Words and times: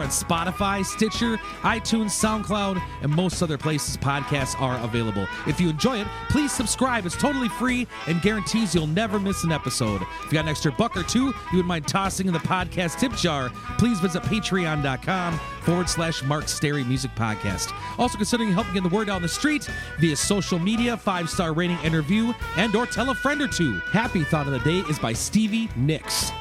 on 0.00 0.08
Spotify, 0.08 0.84
Stitcher, 0.84 1.36
iTunes, 1.62 2.10
SoundCloud, 2.10 2.82
and 3.02 3.14
most 3.14 3.42
other 3.42 3.58
places 3.58 3.96
podcasts 3.96 4.60
are 4.60 4.78
available. 4.84 5.26
If 5.46 5.60
you 5.60 5.70
enjoy 5.70 6.00
it, 6.00 6.06
please 6.28 6.52
subscribe. 6.52 7.06
It's 7.06 7.16
totally 7.16 7.48
free 7.48 7.86
and 8.06 8.20
guarantees 8.20 8.74
you'll 8.74 8.86
never 8.86 9.18
miss 9.18 9.44
an 9.44 9.52
episode. 9.52 10.02
If 10.24 10.26
you 10.26 10.32
got 10.32 10.44
an 10.44 10.48
extra 10.48 10.72
buck 10.72 10.96
or 10.96 11.02
two 11.02 11.32
you 11.50 11.56
would 11.58 11.66
mind 11.66 11.86
tossing 11.86 12.26
in 12.26 12.32
the 12.32 12.38
podcast 12.40 12.98
tip 12.98 13.12
jar, 13.12 13.50
please 13.78 14.00
visit 14.00 14.22
patreon.com 14.24 15.38
forward 15.62 15.88
slash 15.88 16.22
Mark 16.22 16.48
Stary 16.48 16.84
Music 16.84 17.10
Podcast. 17.12 17.72
Also 17.98 18.16
considering 18.16 18.52
helping 18.52 18.74
get 18.74 18.82
the 18.82 18.88
word 18.88 19.08
out 19.08 19.16
on 19.16 19.22
the 19.22 19.28
street 19.28 19.68
via 19.98 20.16
social 20.16 20.58
media, 20.58 20.96
five 20.96 21.28
star 21.28 21.52
rating 21.52 21.78
and 21.82 21.94
review, 21.94 22.34
and 22.56 22.74
or 22.74 22.86
tell 22.86 23.10
a 23.10 23.14
friend 23.14 23.40
or 23.40 23.48
two. 23.48 23.78
Happy 23.92 24.24
Thought 24.24 24.46
of 24.46 24.52
the 24.52 24.60
Day 24.60 24.80
is 24.88 24.98
by 24.98 25.12
Stevie 25.12 25.68
Nicks. 25.76 26.32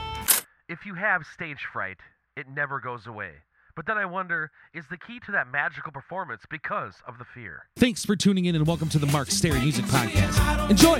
If 0.67 0.85
you 0.85 0.93
have 0.95 1.25
stage 1.25 1.67
fright, 1.73 1.97
it 2.37 2.47
never 2.47 2.79
goes 2.79 3.07
away. 3.07 3.31
But 3.79 3.85
then 3.85 3.97
I 3.97 4.03
wonder, 4.03 4.51
is 4.73 4.83
the 4.91 4.97
key 4.97 5.21
to 5.25 5.31
that 5.31 5.47
magical 5.49 5.93
performance 5.93 6.41
because 6.51 6.95
of 7.07 7.17
the 7.17 7.23
fear? 7.23 7.63
Thanks 7.77 8.03
for 8.03 8.17
tuning 8.17 8.43
in 8.43 8.53
and 8.53 8.67
welcome 8.67 8.89
to 8.89 8.99
the 8.99 9.07
Mark 9.07 9.31
Stary 9.31 9.61
Music 9.61 9.85
Podcast. 9.85 10.69
Enjoy! 10.69 10.99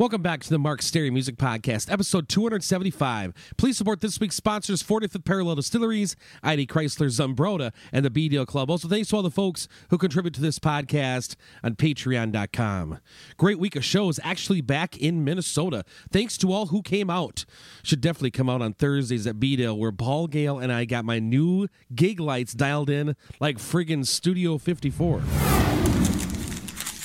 Welcome 0.00 0.22
back 0.22 0.40
to 0.40 0.48
the 0.48 0.58
Mark 0.58 0.80
Stary 0.80 1.10
Music 1.10 1.36
Podcast, 1.36 1.92
episode 1.92 2.26
275. 2.26 3.34
Please 3.58 3.76
support 3.76 4.00
this 4.00 4.18
week's 4.18 4.34
sponsors 4.34 4.82
45th 4.82 5.26
Parallel 5.26 5.56
Distilleries, 5.56 6.16
ID 6.42 6.68
Chrysler 6.68 7.08
Zumbrota, 7.08 7.70
and 7.92 8.02
the 8.02 8.08
B 8.08 8.26
Dale 8.30 8.46
Club. 8.46 8.70
Also, 8.70 8.88
thanks 8.88 9.10
to 9.10 9.16
all 9.16 9.22
the 9.22 9.30
folks 9.30 9.68
who 9.90 9.98
contribute 9.98 10.32
to 10.32 10.40
this 10.40 10.58
podcast 10.58 11.36
on 11.62 11.74
patreon.com. 11.74 12.98
Great 13.36 13.58
week 13.58 13.76
of 13.76 13.84
shows 13.84 14.18
actually 14.24 14.62
back 14.62 14.96
in 14.96 15.22
Minnesota. 15.22 15.84
Thanks 16.10 16.38
to 16.38 16.50
all 16.50 16.68
who 16.68 16.80
came 16.80 17.10
out. 17.10 17.44
Should 17.82 18.00
definitely 18.00 18.30
come 18.30 18.48
out 18.48 18.62
on 18.62 18.72
Thursdays 18.72 19.26
at 19.26 19.38
B 19.38 19.54
Dale, 19.54 19.76
where 19.76 19.92
Paul 19.92 20.28
Gale 20.28 20.58
and 20.58 20.72
I 20.72 20.86
got 20.86 21.04
my 21.04 21.18
new 21.18 21.68
gig 21.94 22.20
lights 22.20 22.54
dialed 22.54 22.88
in 22.88 23.16
like 23.38 23.58
friggin' 23.58 24.06
Studio 24.06 24.56
54. 24.56 25.18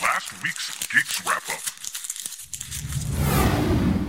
Last 0.01 0.41
week's 0.41 0.87
Geeks 0.87 1.25
Wrap 1.25 1.43
Up. 1.49 1.65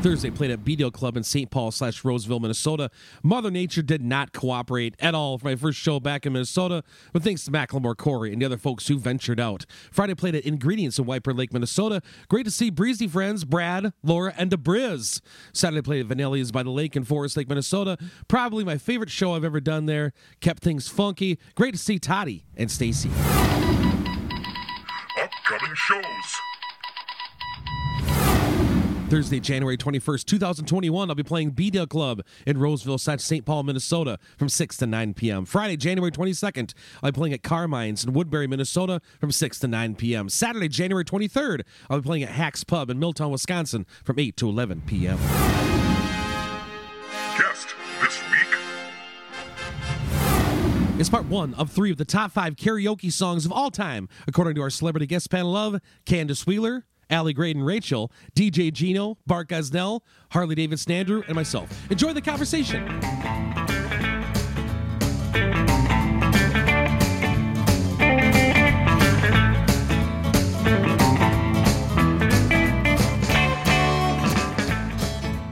Thursday 0.07 0.31
played 0.31 0.53
at 0.53 0.65
B 0.65 0.77
Dale 0.77 0.93
Club 0.93 1.17
in 1.17 1.25
St. 1.25 1.51
Paul 1.51 1.73
slash 1.73 2.05
Roseville, 2.05 2.39
Minnesota. 2.39 2.93
Mother 3.25 3.51
Nature 3.51 3.83
did 3.83 4.01
not 4.01 4.33
cooperate 4.33 4.95
at 5.01 5.17
all 5.17 5.37
for 5.37 5.47
my 5.47 5.57
first 5.57 5.81
show 5.81 5.99
back 5.99 6.25
in 6.25 6.33
Minnesota, 6.33 6.85
but 7.13 7.25
thanks 7.25 7.45
to 7.45 7.51
Macklemore 7.51 7.97
Corey 7.97 8.33
and 8.33 8.41
the 8.41 8.47
other 8.47 8.57
folks 8.57 8.87
who 8.87 9.01
ventured 9.01 9.41
out. 9.41 9.67
Friday 9.91 10.15
played 10.15 10.37
at 10.37 10.45
Ingredients 10.45 11.01
in 11.01 11.07
White 11.07 11.25
Bear 11.25 11.35
Lake, 11.35 11.53
Minnesota. 11.53 12.03
Great 12.29 12.45
to 12.45 12.53
see 12.53 12.71
breezy 12.71 13.09
friends 13.09 13.45
Brad, 13.45 13.93
Laura, 14.05 14.33
and 14.39 14.49
DeBriz. 14.49 15.21
Saturday 15.53 15.83
played 15.83 16.09
at 16.09 16.17
Vanelli's 16.17 16.53
by 16.53 16.63
the 16.63 16.71
Lake 16.71 16.95
in 16.95 17.03
Forest 17.03 17.37
Lake, 17.37 17.49
Minnesota. 17.49 17.99
Probably 18.29 18.63
my 18.63 18.79
favorite 18.79 19.11
show 19.11 19.35
I've 19.35 19.43
ever 19.43 19.59
done 19.59 19.87
there. 19.87 20.13
Kept 20.41 20.63
things 20.63 20.87
funky. 20.87 21.37
Great 21.57 21.73
to 21.73 21.79
see 21.79 21.99
Toddy 21.99 22.47
and 22.57 22.71
Stacy. 22.71 23.11
Upcoming 25.19 25.75
shows. 25.75 26.56
Thursday, 29.09 29.39
January 29.39 29.77
21st, 29.77 30.25
2021, 30.25 31.11
I'll 31.11 31.15
be 31.15 31.23
playing 31.23 31.51
B 31.51 31.71
Dale 31.71 31.87
Club 31.87 32.23
in 32.45 32.59
Roseville, 32.59 32.99
St. 32.99 33.45
Paul, 33.45 33.63
Minnesota 33.63 34.19
from 34.37 34.49
6 34.49 34.77
to 34.79 34.87
9 34.87 35.15
p.m. 35.15 35.45
Friday, 35.45 35.77
January 35.77 36.11
22nd, 36.11 36.75
I'll 37.03 37.13
be 37.13 37.17
playing 37.17 37.33
at 37.33 37.45
Carmine's 37.45 38.05
in 38.05 38.13
Woodbury, 38.15 38.49
Minnesota 38.49 39.01
from 39.21 39.31
6 39.31 39.61
to 39.61 39.69
9 39.69 39.95
p.m. 39.95 40.29
Saturday, 40.29 40.67
January 40.67 41.05
23rd, 41.05 41.61
I'll 41.89 42.01
be 42.01 42.07
playing 42.07 42.25
at 42.25 42.31
Hacks 42.31 42.65
Pub 42.65 42.91
in 42.91 42.99
Milltown, 42.99 43.31
Wisconsin 43.31 43.87
from 44.03 44.19
8 44.19 44.37
to 44.39 44.49
11 44.49 44.83
p.m. 44.87 45.19
Guest 47.39 47.77
this 48.01 48.21
week. 48.31 48.49
It's 50.99 51.11
part 51.11 51.27
one 51.27 51.55
of 51.55 51.71
three 51.71 51.93
of 51.93 51.97
the 51.97 52.05
top 52.05 52.33
five 52.33 52.57
karaoke 52.57 53.13
songs 53.13 53.47
of 53.47 53.53
all 53.53 53.71
time, 53.71 54.09
according 54.27 54.57
to 54.57 54.63
our 54.63 54.71
celebrity 54.71 55.07
guest 55.07 55.31
panel 55.31 55.55
of 55.55 55.81
Candace 56.07 56.45
Wheeler, 56.45 56.87
Allie 57.11 57.33
Graydon 57.33 57.63
Rachel, 57.63 58.11
DJ 58.35 58.73
Gino, 58.73 59.19
Bart 59.27 59.49
Gosnell, 59.49 60.01
Harley 60.31 60.55
Davidson 60.55 60.93
Andrew, 60.93 61.23
and 61.27 61.35
myself. 61.35 61.69
Enjoy 61.91 62.13
the 62.13 62.23
conversation. 62.23 62.87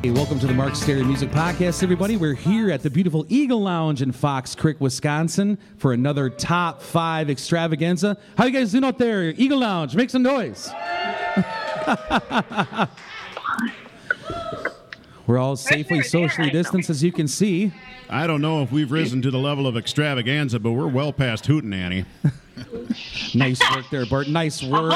Hey, 0.05 0.11
welcome 0.11 0.39
to 0.41 0.47
the 0.47 0.53
Mark 0.53 0.77
Stary 0.77 1.03
Music 1.03 1.31
Podcast, 1.31 1.83
everybody. 1.83 2.19
We're 2.19 2.35
here 2.35 2.71
at 2.71 2.83
the 2.83 2.91
beautiful 2.91 3.25
Eagle 3.31 3.63
Lounge 3.63 4.03
in 4.03 4.13
Fox 4.13 4.55
Creek, 4.55 4.79
Wisconsin, 4.79 5.57
for 5.79 5.95
another 5.95 6.29
top 6.29 6.83
five 6.83 7.31
extravaganza. 7.31 8.19
How 8.37 8.45
you 8.45 8.51
guys 8.51 8.73
doing 8.73 8.85
out 8.85 8.99
there? 8.99 9.31
Eagle 9.31 9.61
Lounge, 9.61 9.97
make 9.97 10.11
some 10.11 10.23
noise. 10.23 10.69
We're 15.27 15.39
all 15.39 15.57
safely 15.57 16.03
socially 16.03 16.51
distanced, 16.51 16.91
as 16.91 17.03
you 17.03 17.11
can 17.11 17.27
see. 17.27 17.73
I 18.11 18.27
don't 18.27 18.43
know 18.43 18.63
if 18.63 18.71
we've 18.71 18.93
risen 18.93 19.23
to 19.23 19.31
the 19.31 19.39
level 19.39 19.67
of 19.67 19.75
extravaganza, 19.75 20.61
but 20.61 20.73
we're 20.73 20.87
well 20.87 21.15
past 21.15 21.47
hootin' 21.47 21.73
Annie. 21.73 22.05
Nice 23.35 23.59
work 23.75 23.87
there, 23.91 24.07
Bart. 24.07 24.29
Nice 24.29 24.63
work. 24.63 24.93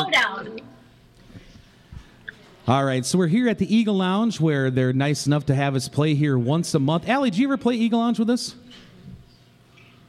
Hold 2.68 2.76
down. 2.76 2.78
All 2.78 2.84
right, 2.84 3.04
so 3.04 3.18
we're 3.18 3.26
here 3.28 3.48
at 3.48 3.58
the 3.58 3.74
Eagle 3.74 3.96
Lounge, 3.96 4.40
where 4.40 4.70
they're 4.70 4.92
nice 4.92 5.26
enough 5.26 5.46
to 5.46 5.54
have 5.54 5.74
us 5.74 5.88
play 5.88 6.14
here 6.14 6.38
once 6.38 6.74
a 6.74 6.78
month. 6.78 7.08
Allie, 7.08 7.30
do 7.30 7.40
you 7.40 7.48
ever 7.48 7.56
play 7.56 7.74
Eagle 7.74 8.00
Lounge 8.00 8.18
with 8.18 8.30
us? 8.30 8.54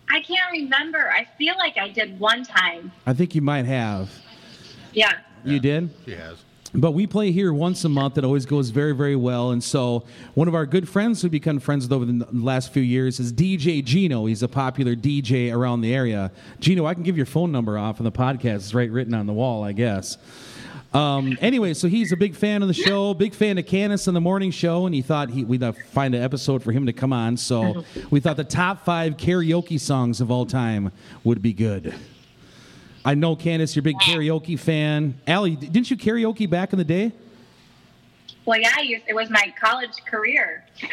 I 0.09 0.21
can't 0.21 0.51
remember. 0.51 1.09
I 1.11 1.27
feel 1.37 1.55
like 1.57 1.77
I 1.77 1.89
did 1.89 2.19
one 2.19 2.43
time. 2.43 2.91
I 3.05 3.13
think 3.13 3.35
you 3.35 3.41
might 3.41 3.65
have. 3.65 4.11
Yeah. 4.93 5.13
You 5.45 5.59
did? 5.59 5.89
She 6.05 6.15
has. 6.15 6.43
But 6.73 6.91
we 6.91 7.07
play 7.07 7.31
here 7.31 7.53
once 7.53 7.83
a 7.83 7.89
month. 7.89 8.17
It 8.17 8.23
always 8.23 8.45
goes 8.45 8.69
very, 8.69 8.93
very 8.93 9.15
well. 9.15 9.51
And 9.51 9.63
so, 9.63 10.03
one 10.35 10.47
of 10.47 10.53
our 10.53 10.67
good 10.67 10.87
friends 10.87 11.21
who 11.21 11.29
become 11.29 11.59
friends 11.59 11.85
with 11.85 11.93
over 11.93 12.05
the 12.05 12.27
last 12.31 12.71
few 12.71 12.83
years 12.83 13.19
is 13.19 13.33
DJ 13.33 13.83
Gino. 13.83 14.25
He's 14.25 14.43
a 14.43 14.47
popular 14.47 14.95
DJ 14.95 15.53
around 15.53 15.81
the 15.81 15.95
area. 15.95 16.31
Gino, 16.59 16.85
I 16.85 16.93
can 16.93 17.03
give 17.03 17.17
your 17.17 17.25
phone 17.25 17.51
number 17.51 17.77
off 17.77 17.99
on 17.99 18.03
the 18.03 18.11
podcast. 18.11 18.55
It's 18.55 18.73
right 18.73 18.91
written 18.91 19.15
on 19.15 19.25
the 19.25 19.33
wall, 19.33 19.63
I 19.63 19.71
guess. 19.71 20.17
Um, 20.93 21.37
anyway, 21.39 21.75
so 21.75 21.87
he's 21.87 22.11
a 22.11 22.17
big 22.17 22.35
fan 22.35 22.63
of 22.63 22.67
the 22.67 22.73
show, 22.73 23.13
big 23.13 23.35
fan 23.35 23.57
of 23.59 23.65
Candace 23.67 24.07
on 24.07 24.15
the 24.15 24.21
morning 24.21 24.49
show, 24.49 24.87
and 24.87 24.95
he 24.95 25.03
thought 25.03 25.29
he, 25.29 25.43
we'd 25.43 25.63
find 25.91 26.15
an 26.15 26.23
episode 26.23 26.63
for 26.63 26.71
him 26.71 26.87
to 26.87 26.93
come 26.93 27.13
on. 27.13 27.37
So 27.37 27.83
we 28.09 28.19
thought 28.19 28.37
the 28.37 28.43
top 28.43 28.83
five 28.83 29.15
karaoke 29.15 29.79
songs 29.79 30.19
of 30.19 30.31
all 30.31 30.45
time 30.45 30.91
would 31.23 31.41
be 31.41 31.53
good. 31.53 31.93
I 33.05 33.13
know, 33.13 33.35
Candace, 33.35 33.75
you're 33.75 33.81
a 33.81 33.83
big 33.83 33.97
karaoke 33.97 34.57
fan. 34.59 35.19
Allie, 35.27 35.55
didn't 35.55 35.91
you 35.91 35.97
karaoke 35.97 36.49
back 36.49 36.73
in 36.73 36.79
the 36.79 36.85
day? 36.85 37.11
Well, 38.45 38.59
yeah, 38.59 38.73
I 38.75 38.81
used, 38.81 39.03
it 39.07 39.13
was 39.13 39.29
my 39.29 39.53
college 39.61 39.95
career. 40.05 40.65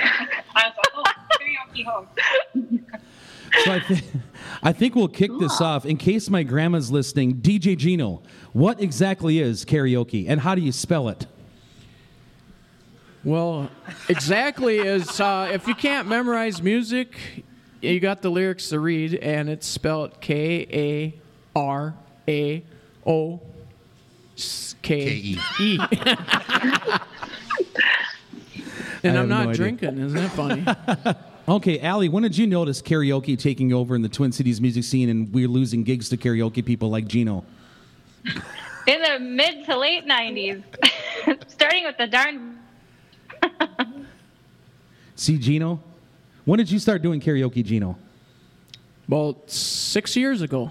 I 0.55 0.69
was 0.69 0.75
a 0.77 0.97
host, 0.97 1.15
karaoke 1.33 1.85
host. 1.85 3.01
So 3.65 3.73
I, 3.73 3.79
th- 3.81 4.05
I 4.63 4.73
think 4.73 4.95
we'll 4.95 5.09
kick 5.09 5.31
this 5.39 5.61
off. 5.61 5.87
In 5.87 5.97
case 5.97 6.29
my 6.31 6.43
grandma's 6.43 6.91
listening, 6.91 7.37
DJ 7.37 7.77
Gino, 7.77 8.23
what 8.53 8.81
exactly 8.81 9.39
is 9.41 9.65
karaoke 9.65 10.27
and 10.29 10.41
how 10.41 10.55
do 10.55 10.61
you 10.63 10.73
spell 10.73 11.09
it? 11.09 11.27
Well, 13.25 13.71
exactly 14.09 14.79
is 14.79 15.21
uh, 15.21 15.51
if 15.53 15.67
you 15.67 15.75
can't 15.75 16.07
memorize 16.07 16.63
music, 16.63 17.45
you 17.81 17.99
got 17.99 18.23
the 18.23 18.31
lyrics 18.31 18.69
to 18.69 18.79
read, 18.79 19.15
and 19.15 19.49
it's 19.49 19.67
spelled 19.67 20.21
K 20.21 20.67
A 20.73 21.59
R 21.59 21.95
A 22.29 22.63
O 23.05 23.41
K 24.83 25.37
E. 25.59 25.79
And 29.03 29.17
I 29.19 29.23
I'm 29.23 29.29
not 29.29 29.45
no 29.45 29.51
idea. 29.51 29.55
drinking. 29.55 29.99
Isn't 29.99 30.15
that 30.15 30.31
funny? 30.33 31.17
Okay, 31.49 31.79
Allie, 31.79 32.09
when 32.09 32.25
did 32.25 32.37
you 32.37 32.45
notice 32.49 32.83
karaoke 32.83 33.39
taking 33.39 33.73
over 33.73 33.95
in 33.95 34.03
the 34.03 34.09
Twin 34.09 34.33
Cities 34.33 34.61
music 34.61 34.83
scene 34.83 35.09
and 35.09 35.33
we're 35.33 35.47
losing 35.47 35.85
gigs 35.85 36.09
to 36.09 36.17
karaoke 36.17 36.65
people 36.65 36.91
like 36.91 37.07
Gino? 37.07 37.45
In 38.89 39.01
the 39.01 39.21
mid 39.21 39.65
to 39.67 39.79
late 39.79 40.07
90s, 40.07 40.65
starting 41.49 41.85
with 41.85 41.97
the 41.99 42.09
darn. 42.09 42.59
See, 45.15 45.39
Gino? 45.39 45.81
When 46.45 46.59
did 46.59 46.69
you 46.69 46.81
start 46.81 47.03
doing 47.03 47.21
karaoke, 47.21 47.65
Gino? 47.65 47.97
Well, 49.09 49.37
six 49.47 50.17
years 50.17 50.43
ago. 50.43 50.71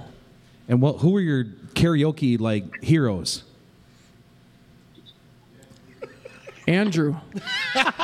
And 0.68 0.82
what, 0.82 0.98
who 0.98 1.12
were 1.12 1.22
your 1.22 1.46
karaoke 1.74 2.38
like 2.38 2.84
heroes? 2.84 3.44
Andrew. 6.68 7.16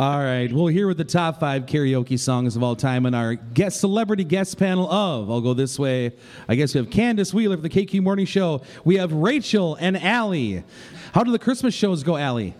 All 0.00 0.18
right. 0.18 0.50
Well, 0.50 0.68
here 0.68 0.86
with 0.86 0.96
the 0.96 1.04
top 1.04 1.40
five 1.40 1.66
karaoke 1.66 2.18
songs 2.18 2.56
of 2.56 2.62
all 2.62 2.74
time 2.74 3.04
and 3.04 3.14
our 3.14 3.34
guest 3.34 3.80
celebrity 3.80 4.24
guest 4.24 4.56
panel 4.56 4.90
of. 4.90 5.30
I'll 5.30 5.42
go 5.42 5.52
this 5.52 5.78
way. 5.78 6.12
I 6.48 6.54
guess 6.54 6.72
we 6.72 6.78
have 6.78 6.88
Candace 6.88 7.34
Wheeler 7.34 7.56
for 7.58 7.62
the 7.62 7.68
KQ 7.68 8.02
Morning 8.02 8.24
Show. 8.24 8.62
We 8.82 8.96
have 8.96 9.12
Rachel 9.12 9.76
and 9.78 10.02
Allie. 10.02 10.64
How 11.12 11.22
do 11.22 11.30
the 11.30 11.38
Christmas 11.38 11.74
shows 11.74 12.02
go, 12.02 12.16
Allie? 12.16 12.54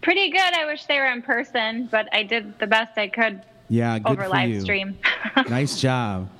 Pretty 0.00 0.30
good. 0.30 0.40
I 0.40 0.64
wish 0.64 0.86
they 0.86 0.98
were 0.98 1.08
in 1.12 1.20
person, 1.20 1.88
but 1.90 2.08
I 2.10 2.22
did 2.22 2.58
the 2.58 2.66
best 2.66 2.96
I 2.96 3.08
could 3.08 3.42
Yeah, 3.68 3.98
good 3.98 4.12
over 4.12 4.22
for 4.22 4.28
live 4.30 4.48
you. 4.48 4.62
stream. 4.62 4.96
nice 5.50 5.78
job. 5.78 6.30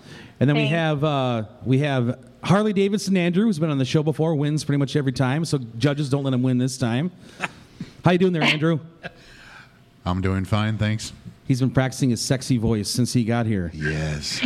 And 0.41 0.49
then 0.49 0.57
we 0.57 0.69
have 0.69 1.05
uh, 1.05 1.45
we 1.67 1.81
have 1.81 2.19
Harley 2.43 2.73
Davidson 2.73 3.19
Andrew, 3.19 3.45
who's 3.45 3.59
been 3.59 3.69
on 3.69 3.77
the 3.77 3.85
show 3.85 4.03
before, 4.03 4.35
wins 4.35 4.65
pretty 4.65 4.79
much 4.79 4.97
every 4.97 5.13
time. 5.13 5.45
So 5.45 5.59
judges 5.77 6.09
don't 6.09 6.25
let 6.25 6.33
him 6.33 6.43
win 6.43 6.57
this 6.57 6.79
time. 6.79 7.13
How 8.03 8.13
you 8.13 8.19
doing 8.19 8.33
there, 8.33 8.45
Andrew? 8.45 8.81
I'm 10.05 10.21
doing 10.21 10.45
fine, 10.45 10.79
thanks. 10.79 11.13
He's 11.47 11.61
been 11.61 11.71
practicing 11.71 12.11
his 12.11 12.21
sexy 12.21 12.59
voice 12.59 12.89
since 12.89 13.13
he 13.13 13.25
got 13.25 13.47
here. 13.47 13.71
Yes. 13.75 14.45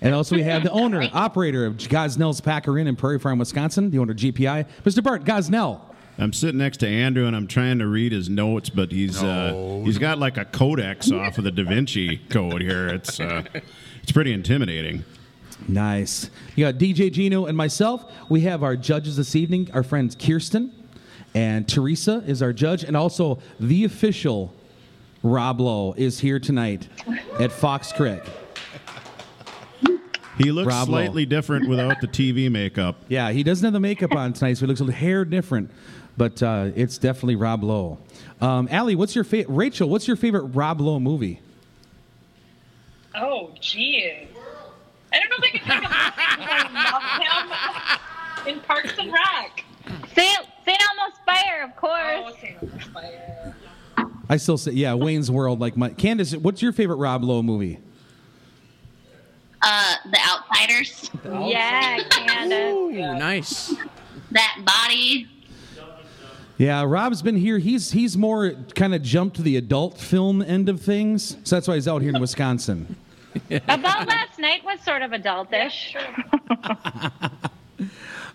And 0.00 0.14
also 0.14 0.36
we 0.36 0.42
have 0.42 0.62
the 0.64 0.70
owner, 0.70 1.08
operator 1.12 1.64
of 1.64 1.74
Gosnell's 1.78 2.40
Packer 2.40 2.78
Inn 2.78 2.86
in 2.86 2.96
Prairie 2.96 3.18
Farm, 3.18 3.38
Wisconsin, 3.38 3.90
the 3.90 3.98
owner 3.98 4.10
of 4.12 4.18
GPI, 4.18 4.66
Mr. 4.84 5.02
Bart 5.02 5.24
Gosnell. 5.24 5.80
I'm 6.18 6.32
sitting 6.32 6.58
next 6.58 6.76
to 6.78 6.86
Andrew 6.88 7.26
and 7.26 7.34
I'm 7.34 7.46
trying 7.46 7.78
to 7.78 7.86
read 7.86 8.12
his 8.12 8.28
notes, 8.28 8.68
but 8.70 8.92
he's 8.92 9.20
No. 9.22 9.80
uh, 9.80 9.84
he's 9.84 9.98
got 9.98 10.18
like 10.18 10.36
a 10.36 10.44
codex 10.44 11.10
off 11.10 11.38
of 11.38 11.44
the 11.44 11.50
Da 11.50 11.64
Vinci 11.64 12.18
Code 12.28 12.60
here. 12.60 12.86
It's 12.88 13.18
uh, 13.18 13.42
it's 14.02 14.12
pretty 14.12 14.32
intimidating. 14.32 15.04
Nice. 15.66 16.28
You 16.54 16.66
got 16.66 16.74
DJ 16.74 17.10
Gino 17.10 17.46
and 17.46 17.56
myself. 17.56 18.12
We 18.28 18.42
have 18.42 18.62
our 18.62 18.76
judges 18.76 19.16
this 19.16 19.34
evening, 19.34 19.70
our 19.72 19.82
friends 19.82 20.14
Kirsten 20.14 20.72
and 21.34 21.68
Teresa 21.68 22.22
is 22.26 22.42
our 22.42 22.52
judge, 22.52 22.84
and 22.84 22.96
also 22.96 23.38
the 23.58 23.84
official 23.84 24.54
Rob 25.22 25.60
Lowe 25.60 25.94
is 25.96 26.20
here 26.20 26.38
tonight 26.38 26.88
at 27.40 27.50
Fox 27.50 27.92
Creek. 27.92 28.22
He 30.38 30.50
looks 30.50 30.66
Rob 30.66 30.88
Lowe. 30.88 30.98
slightly 30.98 31.26
different 31.26 31.68
without 31.68 32.00
the 32.00 32.08
TV 32.08 32.50
makeup. 32.50 32.96
Yeah, 33.08 33.30
he 33.30 33.42
doesn't 33.42 33.64
have 33.64 33.72
the 33.72 33.80
makeup 33.80 34.12
on 34.14 34.32
tonight, 34.32 34.54
so 34.54 34.60
he 34.60 34.66
looks 34.66 34.80
a 34.80 34.84
little 34.84 34.98
hair 35.00 35.24
different, 35.24 35.70
but 36.16 36.42
uh, 36.42 36.70
it's 36.74 36.98
definitely 36.98 37.36
Rob 37.36 37.62
Lowe. 37.62 37.98
Um, 38.40 38.68
Allie, 38.70 38.96
what's 38.96 39.14
your 39.14 39.24
favorite? 39.24 39.54
Rachel, 39.54 39.88
what's 39.88 40.08
your 40.08 40.16
favorite 40.16 40.44
Rob 40.46 40.80
Lowe 40.80 40.98
movie? 41.00 41.40
Oh, 43.14 43.52
geez. 43.60 44.26
I 45.12 45.20
don't 45.20 45.30
know 45.30 45.36
if 45.38 45.44
I 45.44 45.50
can 45.50 45.60
think 45.66 45.84
of 48.46 48.46
him 48.46 48.56
in 48.56 48.60
Parks 48.62 48.92
and 48.98 49.12
Rec. 49.12 49.64
St. 50.14 50.46
St. 50.64 50.80
Elmo's 50.80 51.18
Fire, 51.26 51.62
of 51.64 51.76
course. 51.76 51.94
Oh, 51.98 52.32
St. 52.40 52.56
Elmo's 52.62 52.84
Fire. 52.84 53.54
I 54.28 54.36
still 54.36 54.58
say, 54.58 54.72
yeah, 54.72 54.94
Wayne's 54.94 55.30
World. 55.30 55.60
Like 55.60 55.76
my 55.76 55.90
Candace, 55.90 56.34
what's 56.34 56.62
your 56.62 56.72
favorite 56.72 56.96
Rob 56.96 57.22
Lowe 57.22 57.42
movie? 57.42 57.78
Uh, 59.60 59.94
the 60.10 60.18
Outsiders. 60.18 61.10
Yeah, 61.24 62.02
Candace. 62.10 62.74
Ooh, 62.74 62.92
nice. 62.92 63.74
That 64.30 64.62
body. 64.64 65.28
Yeah, 66.58 66.84
Rob's 66.86 67.22
been 67.22 67.36
here. 67.36 67.58
He's 67.58 67.90
he's 67.90 68.16
more 68.16 68.52
kind 68.74 68.94
of 68.94 69.02
jumped 69.02 69.36
to 69.36 69.42
the 69.42 69.56
adult 69.56 69.98
film 69.98 70.40
end 70.42 70.68
of 70.68 70.80
things, 70.80 71.36
so 71.44 71.56
that's 71.56 71.66
why 71.66 71.74
he's 71.74 71.88
out 71.88 72.00
here 72.00 72.14
in 72.14 72.20
Wisconsin. 72.20 72.96
About 73.50 74.06
last 74.06 74.38
night 74.38 74.64
was 74.64 74.80
sort 74.80 75.02
of 75.02 75.10
adultish. 75.10 75.96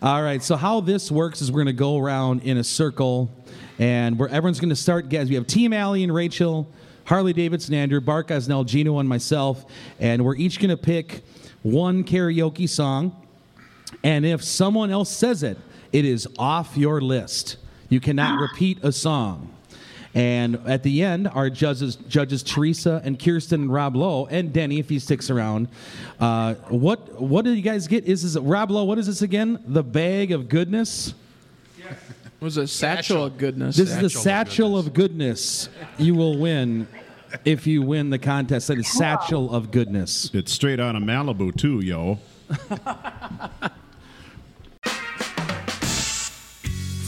All 0.01 0.21
right, 0.23 0.41
so 0.41 0.55
how 0.55 0.79
this 0.79 1.11
works 1.11 1.41
is 1.41 1.51
we're 1.51 1.63
going 1.63 1.67
to 1.67 1.73
go 1.73 1.97
around 1.97 2.43
in 2.43 2.57
a 2.57 2.63
circle, 2.63 3.29
and 3.77 4.17
where 4.17 4.29
everyone's 4.29 4.59
going 4.59 4.69
to 4.69 4.75
start. 4.75 5.09
Guys, 5.09 5.29
we 5.29 5.35
have 5.35 5.47
Team 5.47 5.73
Allie 5.73 6.03
and 6.03 6.13
Rachel, 6.13 6.71
Harley 7.05 7.33
Davidson, 7.33 7.73
Andrew, 7.73 7.99
Bart 7.99 8.27
Gosnell, 8.27 8.65
Gino, 8.65 8.99
and 8.99 9.09
myself, 9.09 9.65
and 9.99 10.23
we're 10.23 10.35
each 10.35 10.59
going 10.59 10.69
to 10.69 10.77
pick 10.77 11.23
one 11.63 12.03
karaoke 12.03 12.69
song. 12.69 13.15
And 14.03 14.25
if 14.25 14.43
someone 14.43 14.91
else 14.91 15.09
says 15.09 15.43
it, 15.43 15.57
it 15.91 16.05
is 16.05 16.27
off 16.37 16.77
your 16.77 17.01
list. 17.01 17.57
You 17.89 17.99
cannot 17.99 18.39
repeat 18.41 18.79
a 18.83 18.91
song. 18.91 19.53
And 20.15 20.55
at 20.67 20.83
the 20.83 21.03
end, 21.03 21.27
our 21.27 21.49
judges, 21.49 21.95
judges 21.95 22.41
Teresa 22.41 23.01
and 23.03 23.19
Kirsten 23.19 23.61
and 23.61 23.73
Rob 23.73 23.95
Lowe 23.95 24.25
and 24.25 24.51
Denny, 24.51 24.79
if 24.79 24.89
he 24.89 24.99
sticks 24.99 25.29
around. 25.29 25.67
Uh, 26.19 26.55
what 26.69 27.21
what 27.21 27.45
do 27.45 27.51
you 27.53 27.61
guys 27.61 27.87
get? 27.87 28.05
Is 28.05 28.23
this 28.23 28.41
Rob 28.41 28.71
Lowe? 28.71 28.85
What 28.85 28.97
is 28.97 29.07
this 29.07 29.21
again? 29.21 29.61
The 29.67 29.83
bag 29.83 30.31
of 30.31 30.49
goodness. 30.49 31.13
It 31.79 32.43
was 32.45 32.57
a 32.57 32.67
satchel 32.67 33.25
of 33.25 33.37
goodness. 33.37 33.75
This 33.75 33.89
is 33.89 33.99
the 33.99 34.09
Satchel 34.09 34.19
of 34.19 34.23
satchel 34.23 34.77
of 34.77 34.93
goodness. 34.93 35.69
You 35.97 36.15
will 36.15 36.37
win 36.37 36.87
if 37.45 37.67
you 37.67 37.81
win 37.81 38.09
the 38.09 38.19
contest. 38.19 38.69
That 38.69 38.77
is 38.77 38.87
satchel 38.87 39.53
of 39.53 39.71
goodness. 39.71 40.31
It's 40.33 40.53
straight 40.53 40.79
out 40.79 40.95
of 40.95 41.03
Malibu 41.03 41.55
too, 41.55 41.81
yo. 41.81 42.19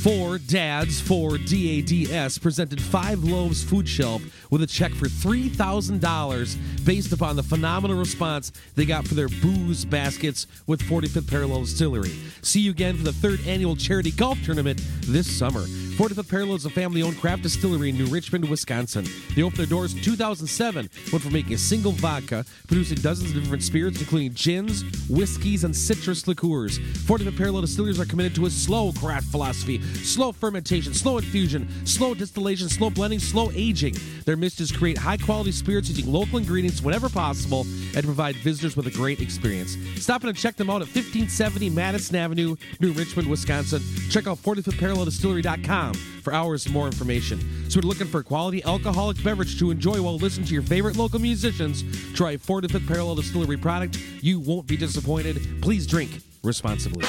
Four 0.03 0.39
Dads 0.39 0.99
for 0.99 1.37
DADS 1.37 2.39
presented 2.39 2.81
Five 2.81 3.23
Loaves 3.23 3.63
Food 3.63 3.87
Shelf 3.87 4.23
with 4.49 4.63
a 4.63 4.65
check 4.65 4.91
for 4.93 5.05
$3,000 5.05 6.85
based 6.85 7.13
upon 7.13 7.35
the 7.35 7.43
phenomenal 7.43 7.99
response 7.99 8.51
they 8.75 8.85
got 8.85 9.07
for 9.07 9.13
their 9.13 9.29
booze 9.29 9.85
baskets 9.85 10.47
with 10.65 10.81
45th 10.81 11.29
Parallel 11.29 11.61
Distillery. 11.61 12.15
See 12.41 12.61
you 12.61 12.71
again 12.71 12.97
for 12.97 13.03
the 13.03 13.13
third 13.13 13.45
annual 13.45 13.75
charity 13.75 14.09
golf 14.09 14.43
tournament 14.43 14.81
this 15.01 15.27
summer. 15.37 15.65
45th 15.97 16.29
Parallel 16.29 16.55
is 16.55 16.65
a 16.65 16.69
family 16.69 17.03
owned 17.03 17.19
craft 17.19 17.43
distillery 17.43 17.89
in 17.89 17.97
New 17.97 18.05
Richmond, 18.05 18.47
Wisconsin. 18.49 19.05
They 19.35 19.43
opened 19.43 19.59
their 19.59 19.65
doors 19.65 19.93
in 19.93 20.01
2007, 20.01 20.89
went 21.11 21.23
from 21.23 21.33
making 21.33 21.53
a 21.53 21.57
single 21.57 21.91
vodka, 21.91 22.45
producing 22.67 22.97
dozens 22.99 23.35
of 23.35 23.43
different 23.43 23.61
spirits, 23.61 23.99
including 23.99 24.33
gins, 24.33 24.83
whiskeys, 25.09 25.65
and 25.65 25.75
citrus 25.75 26.27
liqueurs. 26.27 26.79
45th 26.79 27.37
Parallel 27.37 27.61
Distillers 27.61 27.99
are 27.99 28.05
committed 28.05 28.33
to 28.35 28.45
a 28.45 28.49
slow 28.49 28.93
craft 28.93 29.25
philosophy, 29.25 29.81
slow 29.81 30.31
fermentation, 30.31 30.93
slow 30.93 31.17
infusion, 31.17 31.67
slow 31.85 32.13
distillation, 32.13 32.69
slow 32.69 32.89
blending, 32.89 33.19
slow 33.19 33.51
aging. 33.53 33.95
Their 34.25 34.37
mission 34.37 34.63
is 34.63 34.71
create 34.71 34.97
high 34.97 35.17
quality 35.17 35.51
spirits 35.51 35.89
using 35.89 36.11
local 36.11 36.37
ingredients 36.37 36.81
whenever 36.81 37.09
possible 37.09 37.65
and 37.95 38.05
provide 38.05 38.37
visitors 38.37 38.77
with 38.77 38.87
a 38.87 38.91
great 38.91 39.19
experience. 39.19 39.75
Stop 39.97 40.23
in 40.23 40.29
and 40.29 40.37
check 40.37 40.55
them 40.55 40.69
out 40.69 40.81
at 40.81 40.87
1570 40.87 41.69
Madison 41.69 42.15
Avenue, 42.15 42.55
New 42.79 42.93
Richmond, 42.93 43.29
Wisconsin. 43.29 43.81
Check 44.09 44.25
out 44.25 44.37
45thParallelDistillery.com 44.37 45.80
for 46.21 46.33
hours 46.33 46.69
more 46.69 46.85
information. 46.85 47.39
So 47.69 47.79
if 47.79 47.83
you're 47.83 47.83
looking 47.83 48.07
for 48.07 48.19
a 48.19 48.23
quality 48.23 48.63
alcoholic 48.63 49.23
beverage 49.23 49.57
to 49.59 49.71
enjoy 49.71 50.01
while 50.01 50.17
listening 50.17 50.47
to 50.47 50.53
your 50.53 50.63
favorite 50.63 50.95
local 50.95 51.19
musicians, 51.19 51.83
try 52.13 52.37
45th 52.37 52.87
Parallel 52.87 53.15
Distillery 53.15 53.57
product. 53.57 53.97
You 54.21 54.39
won't 54.39 54.67
be 54.67 54.77
disappointed. 54.77 55.61
Please 55.61 55.87
drink 55.87 56.21
responsibly. 56.43 57.05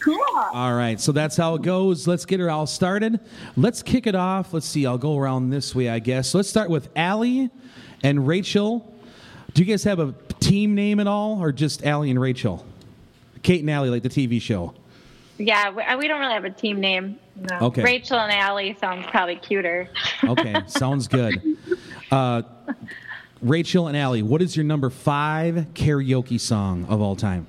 Cool. 0.00 0.22
All 0.52 0.74
right, 0.74 1.00
so 1.00 1.10
that's 1.10 1.36
how 1.36 1.56
it 1.56 1.62
goes. 1.62 2.06
Let's 2.06 2.24
get 2.24 2.38
her 2.38 2.48
all 2.48 2.66
started. 2.68 3.18
Let's 3.56 3.82
kick 3.82 4.06
it 4.06 4.14
off. 4.14 4.54
Let's 4.54 4.66
see, 4.66 4.86
I'll 4.86 4.98
go 4.98 5.16
around 5.18 5.50
this 5.50 5.74
way, 5.74 5.88
I 5.88 5.98
guess. 5.98 6.28
So 6.28 6.38
let's 6.38 6.48
start 6.48 6.70
with 6.70 6.88
Allie 6.94 7.50
and 8.04 8.24
Rachel. 8.24 8.94
Do 9.52 9.64
you 9.64 9.66
guys 9.66 9.82
have 9.82 9.98
a 9.98 10.14
team 10.38 10.76
name 10.76 11.00
at 11.00 11.08
all, 11.08 11.42
or 11.42 11.50
just 11.50 11.84
Allie 11.84 12.10
and 12.10 12.20
Rachel? 12.20 12.64
Kate 13.42 13.62
and 13.62 13.70
Allie, 13.70 13.90
like 13.90 14.04
the 14.04 14.08
TV 14.08 14.40
show. 14.40 14.74
Yeah, 15.38 15.70
we, 15.70 15.82
we 15.96 16.08
don't 16.08 16.20
really 16.20 16.32
have 16.32 16.44
a 16.44 16.50
team 16.50 16.80
name. 16.80 17.18
No. 17.36 17.58
Okay. 17.66 17.82
Rachel 17.82 18.18
and 18.18 18.32
Allie 18.32 18.76
sounds 18.80 19.06
probably 19.06 19.36
cuter. 19.36 19.88
Okay, 20.24 20.54
sounds 20.66 21.08
good. 21.08 21.58
Uh, 22.10 22.42
Rachel 23.42 23.88
and 23.88 23.96
Allie, 23.96 24.22
what 24.22 24.40
is 24.40 24.56
your 24.56 24.64
number 24.64 24.88
five 24.88 25.66
karaoke 25.74 26.40
song 26.40 26.86
of 26.86 27.00
all 27.02 27.16
time? 27.16 27.46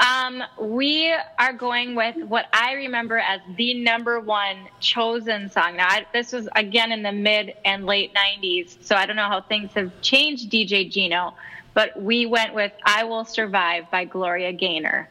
Um, 0.00 0.42
we 0.58 1.14
are 1.38 1.52
going 1.52 1.94
with 1.94 2.16
what 2.16 2.46
I 2.54 2.72
remember 2.72 3.18
as 3.18 3.40
the 3.56 3.74
number 3.82 4.18
one 4.18 4.56
chosen 4.78 5.50
song. 5.50 5.76
Now, 5.76 5.88
I, 5.88 6.06
this 6.12 6.32
was 6.32 6.48
again 6.56 6.90
in 6.90 7.02
the 7.02 7.12
mid 7.12 7.54
and 7.64 7.84
late 7.84 8.14
90s, 8.14 8.78
so 8.82 8.96
I 8.96 9.04
don't 9.04 9.16
know 9.16 9.28
how 9.28 9.42
things 9.42 9.72
have 9.74 9.92
changed, 10.00 10.50
DJ 10.50 10.90
Gino, 10.90 11.34
but 11.74 12.00
we 12.00 12.24
went 12.24 12.54
with 12.54 12.72
I 12.84 13.04
Will 13.04 13.26
Survive 13.26 13.90
by 13.90 14.04
Gloria 14.04 14.52
Gaynor. 14.52 15.08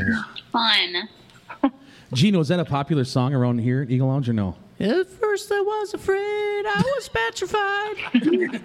Nice. 0.00 0.24
Fun. 0.50 1.08
Gino, 2.12 2.40
is 2.40 2.48
that 2.48 2.60
a 2.60 2.64
popular 2.64 3.04
song 3.04 3.34
around 3.34 3.58
here 3.58 3.82
at 3.82 3.90
Eagle 3.90 4.08
Lounge 4.08 4.28
or 4.28 4.32
no? 4.32 4.56
At 4.80 5.08
first 5.08 5.50
I 5.52 5.60
was 5.60 5.94
afraid, 5.94 6.18
I 6.66 6.82
was 6.96 7.08
petrified. 7.08 8.60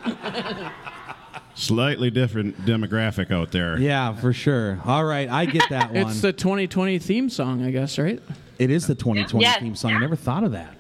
Slightly 1.56 2.10
different 2.12 2.66
demographic 2.66 3.32
out 3.32 3.52
there. 3.52 3.80
Yeah, 3.80 4.14
for 4.16 4.34
sure. 4.34 4.80
All 4.86 5.06
right, 5.06 5.30
I 5.30 5.46
get 5.46 5.70
that 5.70 5.92
one. 5.94 6.08
it's 6.08 6.22
the 6.22 6.34
2020 6.34 7.00
theme 7.00 7.30
song, 7.30 7.64
I 7.64 7.72
guess, 7.72 7.98
right? 7.98 8.22
It 8.60 8.70
is 8.70 8.88
the 8.88 8.96
2020 8.96 9.44
Yes. 9.44 9.60
theme 9.60 9.76
song. 9.76 9.94
I 9.94 10.00
never 10.00 10.16
thought 10.16 10.44
of 10.44 10.52
that. 10.52 10.76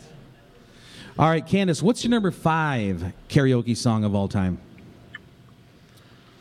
All 1.19 1.29
right, 1.29 1.45
Candace, 1.45 1.81
what's 1.81 2.03
your 2.03 2.11
number 2.11 2.29
five 2.31 3.11
karaoke 3.29 3.75
song 3.75 4.03
of 4.03 4.13
all 4.13 4.27
time? 4.27 4.59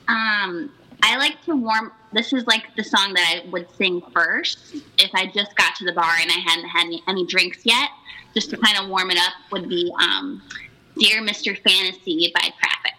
Um, 0.09 0.71
I 1.09 1.19
like 1.19 1.41
to 1.45 1.55
warm. 1.55 1.93
This 2.13 2.33
is 2.33 2.45
like 2.49 2.75
the 2.75 2.83
song 2.83 3.15
that 3.15 3.43
I 3.45 3.49
would 3.51 3.71
sing 3.77 4.03
first 4.13 4.75
if 4.99 5.11
I 5.15 5.27
just 5.27 5.55
got 5.55 5.77
to 5.77 5.85
the 5.85 5.93
bar 5.93 6.13
and 6.21 6.29
I 6.33 6.41
hadn't 6.45 6.69
had 6.69 6.87
any, 6.87 7.01
any 7.07 7.25
drinks 7.25 7.61
yet. 7.65 7.91
Just 8.35 8.51
to 8.51 8.57
kind 8.57 8.77
of 8.77 8.89
warm 8.89 9.13
it 9.13 9.19
up 9.19 9.33
would 9.53 9.69
be 9.69 9.93
um, 10.01 10.43
"Dear 10.99 11.23
Mr. 11.23 11.57
Fantasy" 11.57 12.33
by 12.35 12.53
Traffic. 12.59 12.95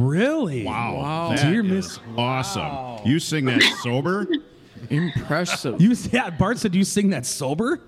Really? 0.00 0.64
Wow. 0.64 0.96
Wow. 0.96 1.28
that 1.36 1.42
Dear 1.50 1.64
is 1.64 1.70
Miss- 1.70 2.00
Awesome. 2.16 3.06
You 3.06 3.18
sing 3.18 3.44
that 3.46 3.62
sober? 3.82 4.26
Impressive. 4.90 5.80
You 5.80 5.94
yeah, 6.10 6.30
Bart 6.30 6.58
said 6.58 6.74
you 6.74 6.84
sing 6.84 7.10
that 7.10 7.26
sober? 7.26 7.80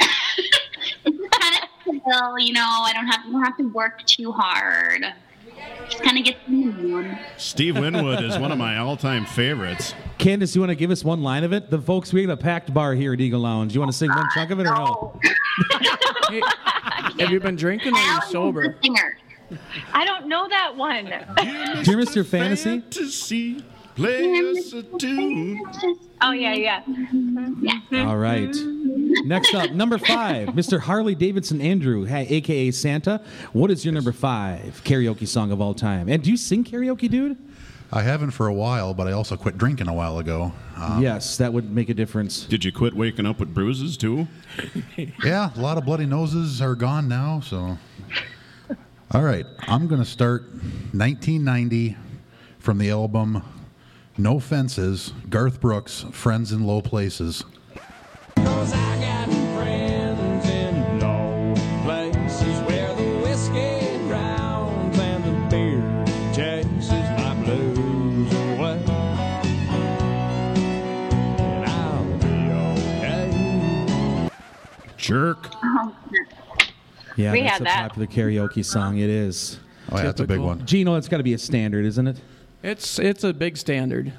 It's 0.00 1.36
kind 1.38 1.54
of 1.54 2.02
chill, 2.04 2.38
you 2.40 2.52
know. 2.52 2.66
I 2.66 2.92
don't 2.92 3.06
have 3.06 3.20
don't 3.30 3.42
have 3.44 3.56
to 3.58 3.68
work 3.68 4.04
too 4.06 4.32
hard. 4.32 5.04
Just 5.88 6.02
kind 6.02 6.18
of 6.18 6.24
get 6.24 6.36
in 6.48 6.66
the 6.66 6.72
mood. 6.82 7.18
Steve 7.36 7.78
Winwood 7.78 8.22
is 8.24 8.36
one 8.38 8.50
of 8.52 8.58
my 8.58 8.78
all 8.78 8.96
time 8.96 9.24
favorites. 9.24 9.94
Candace, 10.18 10.54
you 10.54 10.60
want 10.60 10.70
to 10.70 10.74
give 10.76 10.90
us 10.90 11.04
one 11.04 11.22
line 11.22 11.44
of 11.44 11.52
it? 11.52 11.70
The 11.70 11.80
folks, 11.80 12.12
we 12.12 12.22
have 12.22 12.30
a 12.30 12.36
packed 12.36 12.74
bar 12.74 12.94
here 12.94 13.12
at 13.12 13.20
Eagle 13.20 13.40
Lounge. 13.40 13.72
You 13.74 13.80
want 13.80 13.92
to 13.92 13.96
sing 13.96 14.10
one 14.10 14.26
chunk 14.34 14.50
of 14.50 14.58
it 14.60 14.66
or 14.66 14.74
no? 14.74 15.20
Hey, 16.28 16.42
have 17.20 17.30
you 17.30 17.38
been 17.38 17.54
drinking 17.54 17.92
or 17.94 17.96
are 17.96 18.00
you 18.02 18.08
Alan 18.10 18.22
is 18.24 18.30
sober? 18.32 18.62
the 18.68 18.74
singer. 18.82 19.16
I 19.92 20.04
don't 20.04 20.28
know 20.28 20.48
that 20.48 20.76
one. 20.76 21.04
Dear 21.04 21.96
Mr. 21.96 22.24
Fantasy? 22.24 22.80
Fantasy, 22.80 23.64
play 23.94 24.34
us 24.40 24.72
a 24.72 24.82
tune. 24.82 25.62
Oh 26.20 26.32
yeah, 26.32 26.54
yeah. 26.54 28.06
All 28.06 28.16
right. 28.16 28.54
Next 29.24 29.54
up, 29.54 29.70
number 29.72 29.98
five, 29.98 30.48
Mr. 30.48 30.80
Harley 30.80 31.14
Davidson 31.14 31.60
Andrew, 31.60 32.04
hey, 32.04 32.26
aka 32.28 32.70
Santa. 32.70 33.20
What 33.52 33.70
is 33.70 33.84
your 33.84 33.94
number 33.94 34.12
five 34.12 34.82
karaoke 34.84 35.28
song 35.28 35.52
of 35.52 35.60
all 35.60 35.74
time? 35.74 36.08
And 36.08 36.22
do 36.22 36.30
you 36.30 36.36
sing 36.36 36.64
karaoke, 36.64 37.10
dude? 37.10 37.36
I 37.92 38.02
haven't 38.02 38.32
for 38.32 38.48
a 38.48 38.52
while, 38.54 38.94
but 38.94 39.06
I 39.06 39.12
also 39.12 39.36
quit 39.36 39.56
drinking 39.58 39.86
a 39.86 39.94
while 39.94 40.18
ago. 40.18 40.52
Um, 40.76 41.00
yes, 41.02 41.36
that 41.36 41.52
would 41.52 41.70
make 41.72 41.88
a 41.88 41.94
difference. 41.94 42.44
Did 42.44 42.64
you 42.64 42.72
quit 42.72 42.94
waking 42.94 43.26
up 43.26 43.38
with 43.38 43.54
bruises 43.54 43.96
too? 43.96 44.26
Yeah, 45.24 45.50
a 45.54 45.60
lot 45.60 45.78
of 45.78 45.84
bloody 45.84 46.06
noses 46.06 46.60
are 46.60 46.74
gone 46.74 47.08
now, 47.08 47.40
so. 47.40 47.78
All 49.12 49.22
right, 49.22 49.46
I'm 49.60 49.86
going 49.86 50.02
to 50.02 50.08
start 50.08 50.42
1990 50.92 51.96
from 52.58 52.78
the 52.78 52.90
album 52.90 53.40
No 54.18 54.40
Fences, 54.40 55.12
Garth 55.30 55.60
Brooks, 55.60 56.04
Friends 56.10 56.50
in 56.50 56.66
Low 56.66 56.82
Places. 56.82 57.44
Yeah, 77.16 77.32
We 77.32 77.40
that's 77.42 77.52
had 77.52 77.60
a 77.62 77.64
that. 77.64 77.82
popular 77.88 78.06
karaoke 78.06 78.64
song. 78.64 78.98
It 78.98 79.10
is. 79.10 79.58
Oh, 79.90 79.96
yeah, 79.96 80.04
that's 80.04 80.20
a 80.20 80.26
big 80.26 80.40
one. 80.40 80.64
Gino, 80.66 80.96
it's 80.96 81.08
got 81.08 81.18
to 81.18 81.22
be 81.22 81.34
a 81.34 81.38
standard, 81.38 81.84
isn't 81.84 82.06
it? 82.06 82.16
It's 82.62 82.98
it's 82.98 83.24
a 83.24 83.32
big 83.32 83.56
standard. 83.56 84.12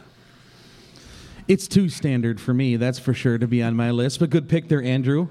It's 1.48 1.68
too 1.68 1.90
standard 1.90 2.42
for 2.42 2.54
me, 2.54 2.76
that's 2.76 3.00
for 3.00 3.14
sure, 3.14 3.38
to 3.38 3.48
be 3.48 3.64
on 3.64 3.76
my 3.76 3.92
list. 3.92 4.20
But 4.20 4.30
good 4.30 4.50
pick 4.50 4.68
there, 4.68 4.82
Andrew. 4.82 5.28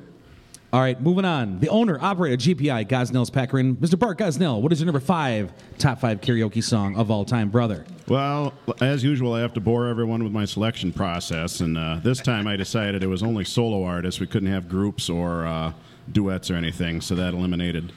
All 0.72 0.80
right, 0.80 1.00
moving 1.00 1.24
on. 1.24 1.60
The 1.60 1.68
owner, 1.68 1.98
operator, 2.02 2.36
GPI, 2.36 2.88
Gosnell's 2.88 3.30
Packer 3.30 3.58
Inn. 3.58 3.76
Mr. 3.76 3.98
Bart 3.98 4.18
Gosnell, 4.18 4.60
what 4.60 4.72
is 4.72 4.80
your 4.80 4.86
number 4.86 5.00
five 5.00 5.52
top 5.78 6.00
five 6.00 6.20
karaoke 6.20 6.62
song 6.62 6.96
of 6.96 7.10
all 7.10 7.24
time, 7.24 7.50
brother? 7.50 7.86
Well, 8.08 8.52
as 8.80 9.02
usual, 9.04 9.32
I 9.34 9.40
have 9.40 9.54
to 9.54 9.60
bore 9.60 9.86
everyone 9.88 10.22
with 10.24 10.32
my 10.32 10.44
selection 10.44 10.92
process, 10.92 11.60
and 11.60 11.78
uh, 11.78 12.00
this 12.02 12.20
time 12.20 12.46
I 12.46 12.56
decided 12.56 13.02
it 13.02 13.06
was 13.06 13.22
only 13.22 13.44
solo 13.44 13.84
artists. 13.84 14.20
We 14.20 14.26
couldn't 14.26 14.50
have 14.50 14.68
groups 14.68 15.08
or 15.08 15.46
uh, 15.46 15.72
duets 16.12 16.50
or 16.50 16.54
anything, 16.54 17.00
so 17.00 17.14
that 17.14 17.34
eliminated, 17.34 17.92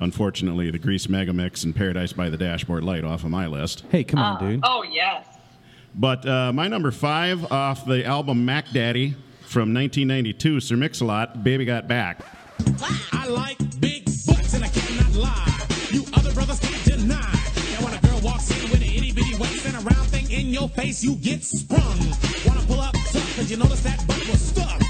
unfortunately, 0.00 0.70
the 0.70 0.78
Grease 0.78 1.06
Megamix 1.06 1.64
and 1.64 1.74
Paradise 1.74 2.12
by 2.12 2.30
the 2.30 2.36
Dashboard 2.36 2.84
Light 2.84 3.04
off 3.04 3.24
of 3.24 3.30
my 3.30 3.46
list. 3.46 3.84
Hey, 3.90 4.04
come 4.04 4.20
on, 4.20 4.40
dude. 4.40 4.60
Oh 4.62 4.82
yes. 4.82 5.26
But 5.94 6.26
uh, 6.26 6.52
my 6.52 6.68
number 6.68 6.90
five 6.90 7.50
off 7.50 7.86
the 7.86 8.04
album 8.04 8.44
Mac 8.44 8.70
Daddy 8.70 9.12
from 9.42 9.72
1992, 9.72 10.60
Sir 10.60 10.76
Mix-a-Lot, 10.76 11.42
Baby 11.42 11.64
Got 11.64 11.88
Back. 11.88 12.20
I 13.12 13.26
like 13.28 13.58
big 13.80 14.04
butts 14.04 14.54
and 14.54 14.64
I 14.64 14.68
cannot 14.68 15.14
lie. 15.14 15.66
You 15.90 16.04
other 16.14 16.32
brothers 16.32 16.60
can't 16.60 16.84
deny. 16.84 17.32
And 17.76 17.84
when 17.84 17.94
a 17.94 18.00
girl 18.06 18.20
walks 18.20 18.50
in 18.50 18.70
with 18.70 18.82
an 18.82 18.82
itty 18.82 19.12
bitty 19.12 19.36
waist 19.36 19.64
and 19.66 19.76
a 19.76 19.80
round 19.80 20.08
thing 20.08 20.30
in 20.30 20.48
your 20.52 20.68
face, 20.68 21.02
you 21.02 21.14
get 21.16 21.42
sprung. 21.42 21.98
Wanna 22.46 22.66
pull 22.66 22.80
up 22.80 22.92
tough 22.94 23.36
cause 23.36 23.50
you 23.50 23.56
notice 23.56 23.82
that 23.82 24.06
butt 24.06 24.18
was 24.28 24.40
stuck. 24.40 24.82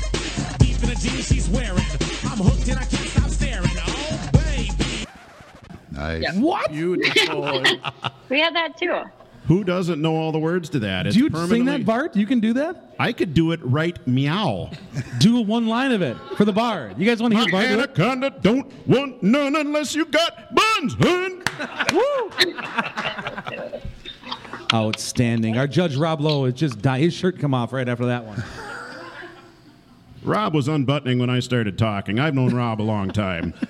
Deep 0.77 0.89
in 0.89 0.95
the 0.95 1.01
jeans 1.01 1.27
she's 1.29 1.49
wearing. 1.49 1.79
I'm 2.25 2.39
hooked 2.39 2.69
and 2.69 2.79
I 2.79 2.85
can't 2.85 3.09
stop 3.09 3.31
staring. 3.31 3.71
Oh, 3.87 4.31
baby. 4.33 5.07
Nice. 5.91 6.35
What? 6.35 6.71
Beautiful. 6.71 7.65
We 8.29 8.41
had 8.41 8.57
that 8.57 8.77
too. 8.77 9.03
Who 9.47 9.63
doesn't 9.63 10.03
know 10.03 10.17
all 10.17 10.33
the 10.33 10.39
words 10.41 10.69
to 10.71 10.81
that? 10.81 11.07
It's 11.07 11.15
Do 11.17 11.23
you 11.23 11.47
sing 11.47 11.65
that, 11.67 11.87
Bart? 11.87 12.17
You 12.17 12.27
can 12.27 12.41
do 12.41 12.55
that? 12.55 12.97
I 12.99 13.13
could 13.13 13.35
do 13.35 13.53
it 13.53 13.61
right 13.63 13.97
meow. 14.05 14.71
Do 15.21 15.41
one 15.43 15.69
line 15.69 15.93
of 15.93 16.03
it 16.03 16.17
for 16.37 16.45
the 16.45 16.53
bar. 16.53 16.91
You 16.99 17.07
guys 17.07 17.23
want 17.23 17.35
to 17.35 17.41
hear 17.41 17.49
Bart 17.53 17.69
do 17.69 17.79
it? 17.79 17.91
Anaconda 18.01 18.31
don't 18.43 18.89
want 18.89 19.23
none 19.23 19.55
unless 19.55 19.95
you 19.95 20.07
got 20.07 20.53
buns, 20.53 20.95
hun. 20.99 21.43
Outstanding. 24.75 25.57
Our 25.57 25.69
judge 25.69 25.95
Rob 25.95 26.21
Lowe 26.21 26.47
is 26.47 26.55
just 26.55 26.83
dying. 26.83 27.05
His 27.05 27.15
shirt 27.15 27.39
come 27.39 27.55
off 27.55 27.73
right 27.73 27.89
after 27.89 28.07
that 28.07 28.25
one. 28.25 28.43
Rob 30.27 30.55
was 30.55 30.67
unbuttoning 30.67 31.21
when 31.21 31.31
I 31.31 31.39
started 31.39 31.79
talking. 31.79 32.19
I've 32.19 32.35
known 32.35 32.53
Rob 32.53 32.81
a 32.81 32.83
long 32.83 33.11
time. 33.11 33.55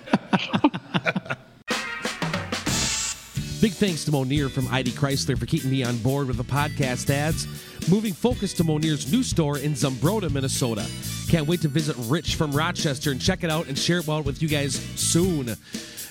Big 3.60 3.72
thanks 3.72 4.04
to 4.04 4.12
Monier 4.12 4.48
from 4.48 4.66
ID 4.68 4.92
Chrysler 4.92 5.38
for 5.38 5.44
keeping 5.44 5.70
me 5.70 5.84
on 5.84 5.98
board 5.98 6.28
with 6.28 6.38
the 6.38 6.44
podcast 6.44 7.10
ads. 7.10 7.46
Moving 7.90 8.14
focus 8.14 8.54
to 8.54 8.64
Monier's 8.64 9.12
new 9.12 9.22
store 9.22 9.58
in 9.58 9.72
Zumbrota, 9.72 10.30
Minnesota. 10.30 10.86
Can't 11.28 11.46
wait 11.46 11.60
to 11.60 11.68
visit 11.68 11.94
Rich 12.08 12.36
from 12.36 12.52
Rochester 12.52 13.10
and 13.10 13.20
check 13.20 13.44
it 13.44 13.50
out 13.50 13.66
and 13.66 13.78
share 13.78 13.98
it 13.98 14.08
out 14.08 14.24
with 14.24 14.40
you 14.40 14.48
guys 14.48 14.76
soon. 14.94 15.56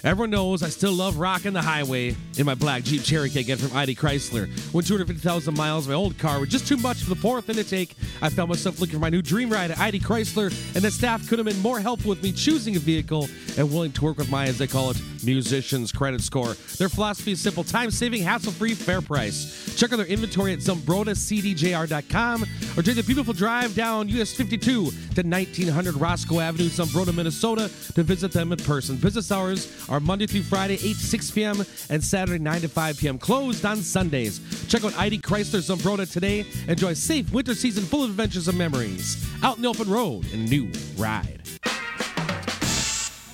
Everyone 0.05 0.29
knows 0.29 0.61
I 0.61 0.69
still 0.69 0.93
love 0.93 1.17
rocking 1.17 1.53
the 1.53 1.63
highway 1.63 2.15
in 2.37 2.45
my 2.45 2.53
black 2.53 2.83
Jeep 2.83 3.01
Cherokee 3.01 3.39
I 3.39 3.41
get 3.41 3.57
from 3.57 3.75
ID 3.75 3.95
Chrysler. 3.95 4.47
When 4.71 4.83
250,000 4.83 5.57
miles, 5.57 5.87
my 5.87 5.95
old 5.95 6.15
car 6.19 6.39
was 6.39 6.49
just 6.49 6.67
too 6.67 6.77
much 6.77 7.01
for 7.01 7.09
the 7.09 7.15
fourth 7.15 7.45
thing 7.45 7.55
to 7.55 7.63
take. 7.63 7.95
I 8.21 8.29
found 8.29 8.49
myself 8.49 8.79
looking 8.79 8.93
for 8.93 8.99
my 8.99 9.09
new 9.09 9.23
dream 9.23 9.49
ride 9.49 9.71
at 9.71 9.79
ID 9.79 10.01
Chrysler, 10.01 10.53
and 10.75 10.83
the 10.83 10.91
staff 10.91 11.27
could 11.27 11.39
have 11.39 11.47
been 11.47 11.59
more 11.59 11.79
helpful 11.79 12.09
with 12.09 12.21
me 12.21 12.31
choosing 12.31 12.75
a 12.75 12.79
vehicle 12.79 13.27
and 13.57 13.71
willing 13.71 13.91
to 13.93 14.03
work 14.03 14.19
with 14.19 14.29
my, 14.29 14.45
as 14.45 14.59
they 14.59 14.67
call 14.67 14.91
it, 14.91 15.01
musician's 15.23 15.91
credit 15.91 16.21
score. 16.21 16.53
Their 16.77 16.89
philosophy 16.89 17.31
is 17.31 17.41
simple 17.41 17.63
time 17.63 17.89
saving, 17.89 18.21
hassle 18.21 18.51
free, 18.51 18.75
fair 18.75 19.01
price. 19.01 19.75
Check 19.75 19.91
out 19.91 19.95
their 19.97 20.05
inventory 20.05 20.53
at 20.53 20.59
ZumbrotaCDJR.com 20.59 22.43
or 22.77 22.83
take 22.83 22.95
the 22.95 23.03
beautiful 23.03 23.33
drive 23.33 23.73
down 23.73 24.07
US 24.09 24.33
52 24.33 24.91
to 25.15 25.21
1900 25.23 25.95
Roscoe 25.95 26.39
Avenue, 26.41 26.69
Zumbrota, 26.69 27.15
Minnesota 27.15 27.71
to 27.95 28.03
visit 28.03 28.31
them 28.31 28.51
in 28.51 28.59
person. 28.59 28.97
Business 28.97 29.31
hours 29.31 29.89
are 29.89 29.94
Monday 29.99 30.27
through 30.27 30.43
Friday, 30.43 30.75
8 30.75 30.79
to 30.81 30.93
6 30.95 31.31
p.m., 31.31 31.65
and 31.89 32.03
Saturday, 32.03 32.39
9 32.43 32.61
to 32.61 32.67
5 32.67 32.97
p.m., 32.97 33.17
closed 33.17 33.65
on 33.65 33.77
Sundays. 33.77 34.39
Check 34.67 34.83
out 34.83 34.97
ID 34.97 35.19
Chrysler 35.19 35.59
Zumbrota 35.59 36.11
today. 36.11 36.45
Enjoy 36.67 36.89
a 36.89 36.95
safe 36.95 37.31
winter 37.31 37.55
season 37.55 37.83
full 37.83 38.03
of 38.03 38.09
adventures 38.09 38.47
and 38.47 38.57
memories. 38.57 39.25
Out 39.43 39.57
in 39.57 39.61
the 39.63 39.67
open 39.69 39.89
road 39.89 40.25
in 40.33 40.41
a 40.41 40.43
new 40.43 40.71
ride. 40.97 41.41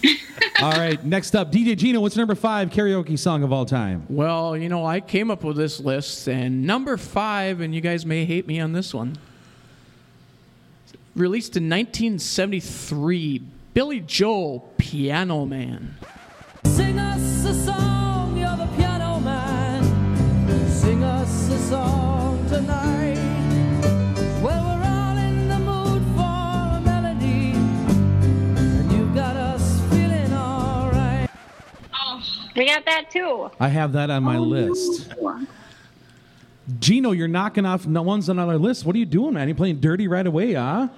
All 0.61 0.71
right, 0.73 1.03
next 1.03 1.35
up, 1.35 1.51
DJ 1.51 1.75
Gino, 1.75 1.99
what's 2.01 2.15
number 2.15 2.35
five 2.35 2.69
karaoke 2.69 3.17
song 3.17 3.41
of 3.43 3.51
all 3.51 3.65
time? 3.65 4.05
well, 4.09 4.55
you 4.55 4.69
know, 4.69 4.85
I 4.85 4.99
came 4.99 5.31
up 5.31 5.43
with 5.43 5.57
this 5.57 5.79
list, 5.79 6.27
and 6.27 6.67
number 6.67 6.97
five, 6.97 7.61
and 7.61 7.73
you 7.73 7.81
guys 7.81 8.05
may 8.05 8.25
hate 8.25 8.45
me 8.45 8.59
on 8.59 8.71
this 8.73 8.93
one. 8.93 9.17
released 11.15 11.57
in 11.57 11.63
1973. 11.67 13.41
Billy 13.73 14.01
Joel, 14.01 14.69
Piano 14.77 15.45
Man. 15.45 15.95
We 32.61 32.67
got 32.67 32.85
that 32.85 33.09
too. 33.09 33.49
I 33.59 33.69
have 33.69 33.93
that 33.93 34.11
on 34.11 34.21
my 34.21 34.37
list. 34.37 35.11
Gino, 36.79 37.09
you're 37.09 37.27
knocking 37.27 37.65
off 37.65 37.87
no 37.87 38.03
ones 38.03 38.29
on 38.29 38.37
our 38.37 38.55
list. 38.55 38.85
What 38.85 38.95
are 38.95 38.99
you 38.99 39.07
doing, 39.07 39.33
man? 39.33 39.47
You 39.47 39.55
playing 39.55 39.79
dirty 39.79 40.07
right 40.07 40.27
away, 40.27 40.53
huh? 40.53 40.89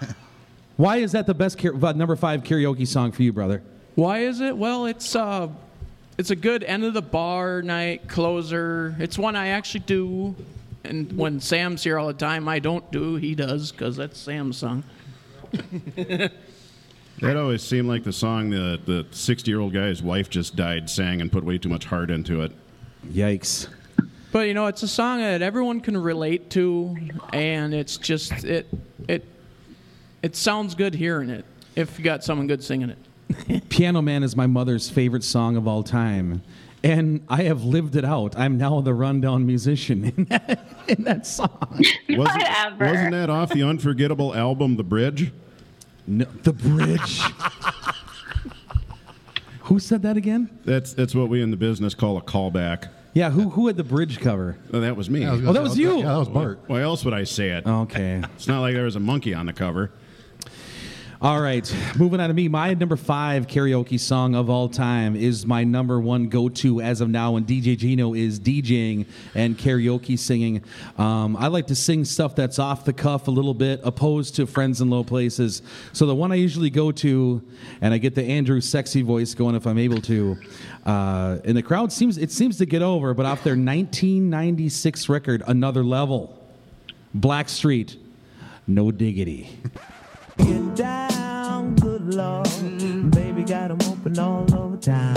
Why 0.76 0.96
is 0.96 1.12
that 1.12 1.28
the 1.28 1.34
best 1.34 1.60
car- 1.60 1.76
uh, 1.80 1.92
number 1.92 2.16
five 2.16 2.42
karaoke 2.42 2.88
song 2.88 3.12
for 3.12 3.22
you, 3.22 3.32
brother? 3.32 3.62
Why 3.94 4.24
is 4.24 4.40
it? 4.40 4.56
Well, 4.56 4.86
it's 4.86 5.14
uh, 5.14 5.46
it's 6.18 6.30
a 6.30 6.36
good 6.36 6.64
end 6.64 6.82
of 6.82 6.92
the 6.92 7.02
bar 7.02 7.62
night 7.62 8.08
closer. 8.08 8.96
It's 8.98 9.16
one 9.16 9.36
I 9.36 9.50
actually 9.50 9.84
do, 9.86 10.34
and 10.82 11.16
when 11.16 11.38
Sam's 11.38 11.84
here 11.84 12.00
all 12.00 12.08
the 12.08 12.14
time, 12.14 12.48
I 12.48 12.58
don't 12.58 12.90
do. 12.90 13.14
He 13.14 13.36
does 13.36 13.70
because 13.70 13.94
that's 13.94 14.18
Sam's 14.18 14.56
song. 14.56 14.82
That 17.22 17.36
always 17.36 17.62
seemed 17.62 17.88
like 17.88 18.02
the 18.04 18.12
song 18.12 18.50
that 18.50 18.80
the 18.84 19.06
60 19.12 19.50
year 19.50 19.60
old 19.60 19.72
guy's 19.72 20.02
wife 20.02 20.28
just 20.28 20.56
died 20.56 20.90
sang 20.90 21.20
and 21.20 21.30
put 21.30 21.44
way 21.44 21.56
too 21.56 21.68
much 21.68 21.84
heart 21.84 22.10
into 22.10 22.42
it. 22.42 22.52
Yikes. 23.06 23.68
But 24.32 24.48
you 24.48 24.54
know, 24.54 24.66
it's 24.66 24.82
a 24.82 24.88
song 24.88 25.20
that 25.20 25.40
everyone 25.42 25.80
can 25.80 25.96
relate 25.96 26.50
to, 26.50 26.96
and 27.32 27.74
it's 27.74 27.96
just 27.96 28.44
it 28.44 28.66
it 29.06 29.24
it 30.22 30.34
sounds 30.34 30.74
good 30.74 30.94
hearing 30.94 31.30
it 31.30 31.44
if 31.76 31.98
you 31.98 32.04
got 32.04 32.24
someone 32.24 32.46
good 32.46 32.62
singing 32.64 32.90
it. 32.90 33.68
Piano 33.68 34.02
Man 34.02 34.22
is 34.22 34.34
my 34.34 34.46
mother's 34.46 34.90
favorite 34.90 35.24
song 35.24 35.56
of 35.56 35.68
all 35.68 35.82
time. 35.82 36.42
And 36.84 37.24
I 37.28 37.42
have 37.44 37.62
lived 37.62 37.94
it 37.94 38.04
out. 38.04 38.36
I'm 38.36 38.58
now 38.58 38.80
the 38.80 38.92
rundown 38.94 39.46
musician 39.46 40.04
in 40.16 40.24
that, 40.30 40.64
in 40.88 41.04
that 41.04 41.24
song. 41.26 41.48
Wasn't, 41.70 42.18
Whatever. 42.18 42.86
wasn't 42.86 43.12
that 43.12 43.30
off 43.30 43.50
the 43.50 43.62
unforgettable 43.62 44.34
album 44.34 44.76
The 44.76 44.82
Bridge? 44.82 45.30
No, 46.06 46.24
the 46.42 46.52
bridge. 46.52 47.20
who 49.62 49.78
said 49.78 50.02
that 50.02 50.16
again? 50.16 50.50
That's 50.64 50.92
that's 50.94 51.14
what 51.14 51.28
we 51.28 51.42
in 51.42 51.50
the 51.50 51.56
business 51.56 51.94
call 51.94 52.16
a 52.16 52.22
callback. 52.22 52.88
Yeah, 53.14 53.30
who 53.30 53.50
who 53.50 53.66
had 53.66 53.76
the 53.76 53.84
bridge 53.84 54.20
cover? 54.20 54.56
Oh, 54.72 54.80
that 54.80 54.96
was 54.96 55.08
me. 55.10 55.24
I 55.26 55.32
was 55.32 55.40
gonna 55.40 55.50
Oh, 55.50 55.52
that 55.52 55.58
say- 55.60 55.62
was 55.64 55.78
you. 55.78 55.98
Yeah, 55.98 56.06
that 56.12 56.18
was 56.18 56.28
Bart. 56.28 56.60
Why 56.66 56.80
else 56.80 57.04
would 57.04 57.14
I 57.14 57.24
say 57.24 57.50
it? 57.50 57.66
Okay. 57.66 58.22
It's 58.34 58.48
not 58.48 58.60
like 58.60 58.74
there 58.74 58.84
was 58.84 58.96
a 58.96 59.00
monkey 59.00 59.34
on 59.34 59.46
the 59.46 59.52
cover. 59.52 59.92
All 61.22 61.40
right, 61.40 61.72
moving 61.96 62.18
on 62.18 62.30
to 62.30 62.34
me. 62.34 62.48
My 62.48 62.74
number 62.74 62.96
five 62.96 63.46
karaoke 63.46 64.00
song 64.00 64.34
of 64.34 64.50
all 64.50 64.68
time 64.68 65.14
is 65.14 65.46
my 65.46 65.62
number 65.62 66.00
one 66.00 66.28
go 66.28 66.48
to 66.48 66.80
as 66.80 67.00
of 67.00 67.10
now 67.10 67.34
when 67.34 67.44
DJ 67.44 67.78
Gino 67.78 68.12
is 68.12 68.40
DJing 68.40 69.06
and 69.36 69.56
karaoke 69.56 70.18
singing. 70.18 70.64
Um, 70.98 71.36
I 71.36 71.46
like 71.46 71.68
to 71.68 71.76
sing 71.76 72.04
stuff 72.04 72.34
that's 72.34 72.58
off 72.58 72.84
the 72.84 72.92
cuff 72.92 73.28
a 73.28 73.30
little 73.30 73.54
bit, 73.54 73.80
opposed 73.84 74.34
to 74.34 74.48
Friends 74.48 74.80
in 74.80 74.90
Low 74.90 75.04
Places. 75.04 75.62
So 75.92 76.06
the 76.06 76.14
one 76.16 76.32
I 76.32 76.34
usually 76.34 76.70
go 76.70 76.90
to, 76.90 77.40
and 77.80 77.94
I 77.94 77.98
get 77.98 78.16
the 78.16 78.24
Andrew 78.24 78.60
sexy 78.60 79.02
voice 79.02 79.32
going 79.32 79.54
if 79.54 79.64
I'm 79.64 79.78
able 79.78 80.00
to. 80.00 80.36
Uh, 80.84 81.38
and 81.44 81.56
the 81.56 81.62
crowd 81.62 81.92
seems 81.92 82.18
it 82.18 82.32
seems 82.32 82.58
to 82.58 82.66
get 82.66 82.82
over, 82.82 83.14
but 83.14 83.26
off 83.26 83.44
their 83.44 83.52
1996 83.52 85.08
record, 85.08 85.44
Another 85.46 85.84
Level, 85.84 86.36
Blackstreet, 87.16 87.96
No 88.66 88.90
Diggity. 88.90 89.56
Get 90.38 90.74
down, 90.74 91.74
good 91.76 92.14
lord. 92.14 92.48
Baby 93.10 93.42
got 93.44 93.70
'em 93.70 93.78
open 93.90 94.18
all 94.18 94.46
over 94.54 94.76
town. 94.76 95.16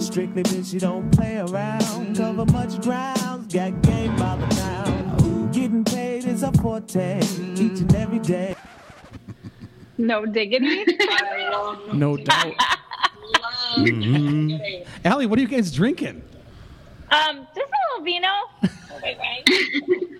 Strictly 0.00 0.42
bitch, 0.42 0.72
you 0.72 0.80
don't 0.80 1.10
play 1.10 1.38
around. 1.38 2.16
Cover 2.16 2.44
much 2.46 2.80
ground, 2.82 3.52
got 3.52 3.80
game 3.82 4.14
by 4.16 4.36
the 4.36 4.46
pound. 4.56 5.52
Getting 5.54 5.84
paid 5.84 6.24
is 6.24 6.42
a 6.42 6.52
forte, 6.52 7.20
each 7.54 7.80
and 7.80 7.94
every 7.94 8.18
day. 8.18 8.54
No 9.98 10.26
diggity. 10.26 10.84
No 11.92 12.16
doubt. 12.16 12.54
Allie, 15.04 15.26
what 15.26 15.38
are 15.38 15.42
you 15.42 15.48
guys 15.48 15.70
drinking? 15.72 16.22
um, 17.10 17.46
just 17.54 17.70
a 17.70 17.98
little 17.98 18.04
vino. 18.04 18.28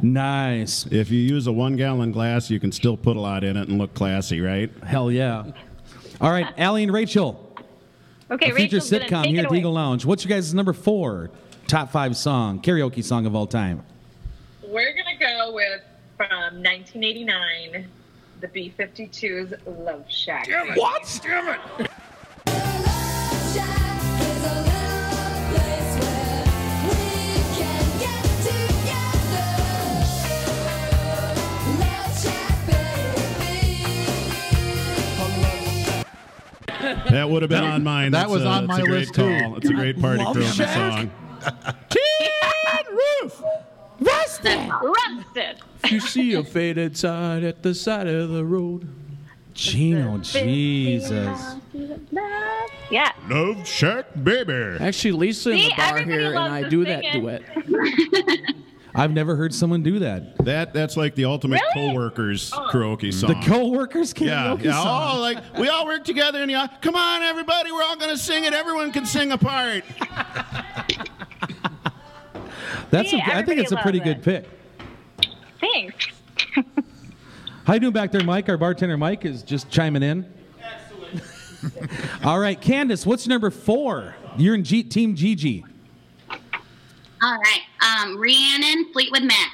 Nice. 0.00 0.86
If 0.86 1.10
you 1.10 1.20
use 1.20 1.46
a 1.46 1.52
one 1.52 1.76
gallon 1.76 2.12
glass, 2.12 2.50
you 2.50 2.58
can 2.60 2.72
still 2.72 2.96
put 2.96 3.16
a 3.16 3.20
lot 3.20 3.44
in 3.44 3.56
it 3.56 3.68
and 3.68 3.78
look 3.78 3.94
classy, 3.94 4.40
right? 4.40 4.70
Hell 4.84 5.10
yeah. 5.10 5.44
All 6.20 6.30
right, 6.30 6.46
Allie 6.58 6.84
and 6.84 6.92
Rachel, 6.92 7.54
Okay, 8.30 8.50
a 8.50 8.54
future 8.54 8.76
Rachel's 8.76 8.90
sitcom 8.90 9.22
take 9.24 9.32
here 9.32 9.40
at 9.40 9.46
away. 9.50 9.58
Eagle 9.58 9.72
Lounge. 9.72 10.04
What's 10.04 10.24
your 10.24 10.30
guys' 10.30 10.54
number 10.54 10.72
four 10.72 11.30
top 11.66 11.90
five 11.90 12.16
song, 12.16 12.60
karaoke 12.60 13.02
song 13.04 13.26
of 13.26 13.34
all 13.34 13.46
time? 13.46 13.82
We're 14.62 14.94
gonna 14.94 15.18
go 15.18 15.52
with 15.52 15.82
from 16.16 16.62
1989, 16.62 17.88
the 18.40 18.48
B-52's 18.48 19.54
"Love 19.66 20.04
Shack." 20.08 20.46
Damn 20.46 20.70
it. 20.70 20.78
What? 20.78 21.20
Damn 21.22 21.60
it! 21.80 21.90
That 37.10 37.28
would 37.30 37.42
have 37.42 37.48
been 37.50 37.64
on 37.64 37.82
mine. 37.84 38.12
that 38.12 38.20
That's 38.22 38.30
was 38.32 38.42
a- 38.44 38.48
on 38.48 38.66
that's 38.66 38.78
my 38.78 38.84
a 38.84 38.86
great 38.86 38.98
list, 39.00 39.14
too. 39.14 39.22
call. 39.40 39.56
It's 39.56 39.68
a 39.68 39.72
great 39.74 40.00
party 40.00 40.22
Love 40.24 40.36
crooner 40.36 40.54
Shack. 40.54 41.08
roof, 43.22 43.42
Rusted. 44.00 44.58
If 45.84 45.92
you 45.92 46.00
see 46.00 46.34
a 46.34 46.44
faded 46.44 46.96
side 46.96 47.42
at 47.44 47.62
the 47.62 47.74
side 47.74 48.06
of 48.06 48.30
the 48.30 48.44
road. 48.44 48.88
Gino, 49.54 50.16
Jesus. 50.18 51.56
Yeah. 52.90 53.12
Love 53.28 53.66
Shack, 53.68 54.06
baby. 54.22 54.78
Actually, 54.80 55.12
Lisa 55.12 55.50
in 55.50 55.58
See, 55.58 55.68
the 55.68 55.74
bar 55.76 55.98
here, 55.98 56.28
and 56.28 56.38
I 56.38 56.68
do 56.68 56.84
sing 56.84 57.00
that 57.02 57.04
it. 57.04 57.20
duet. 57.20 57.42
I've 58.94 59.12
never 59.12 59.36
heard 59.36 59.54
someone 59.54 59.82
do 59.82 59.98
that. 60.00 60.36
That 60.44 60.74
that's 60.74 60.96
like 60.96 61.14
the 61.14 61.24
ultimate 61.24 61.60
Really? 61.74 61.90
co-workers 61.90 62.50
karaoke 62.50 63.12
song. 63.12 63.30
The 63.30 63.46
co-workers 63.46 64.12
yeah, 64.18 64.48
karaoke 64.48 64.64
yeah. 64.64 64.82
song. 64.82 65.16
Oh, 65.16 65.20
like 65.20 65.38
we 65.58 65.68
all 65.68 65.86
work 65.86 66.04
together 66.04 66.42
and 66.42 66.50
yeah. 66.50 66.66
Come 66.82 66.94
on, 66.94 67.22
everybody, 67.22 67.72
we're 67.72 67.82
all 67.82 67.96
gonna 67.96 68.18
sing 68.18 68.44
it. 68.44 68.52
Everyone 68.52 68.92
can 68.92 69.06
sing 69.06 69.32
a 69.32 69.38
part. 69.38 69.84
That's 72.90 73.10
See, 73.10 73.18
a, 73.18 73.22
I 73.24 73.42
think 73.42 73.58
it's 73.58 73.72
a 73.72 73.76
pretty 73.76 73.98
loves 74.00 74.10
good 74.10 74.22
pick. 74.22 74.48
Thanks. 75.58 76.08
How 77.64 77.74
you 77.74 77.80
doing 77.80 77.92
back 77.92 78.12
there, 78.12 78.24
Mike? 78.24 78.48
Our 78.50 78.58
bartender 78.58 78.98
Mike 78.98 79.24
is 79.24 79.42
just 79.42 79.70
chiming 79.70 80.02
in. 80.02 80.30
Excellent. 80.60 81.90
all 82.24 82.38
right, 82.38 82.60
Candace, 82.60 83.06
what's 83.06 83.26
number 83.26 83.50
four? 83.50 84.14
You're 84.36 84.54
in 84.54 84.64
G- 84.64 84.82
Team 84.82 85.14
Gigi. 85.14 85.64
All 87.22 87.38
right. 87.38 87.60
Um, 87.80 88.20
Rhiannon, 88.20 88.92
Fleetwood 88.92 89.22
Mac. 89.22 89.52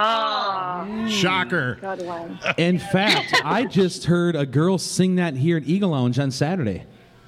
Oh, 0.00 1.08
Shocker. 1.08 1.76
good 1.80 2.06
one. 2.06 2.38
In 2.56 2.78
fact, 2.78 3.34
I 3.44 3.64
just 3.64 4.04
heard 4.04 4.36
a 4.36 4.46
girl 4.46 4.78
sing 4.78 5.16
that 5.16 5.34
here 5.34 5.56
at 5.56 5.64
Eagle 5.64 5.90
Lounge 5.90 6.18
on 6.20 6.30
Saturday. 6.30 6.84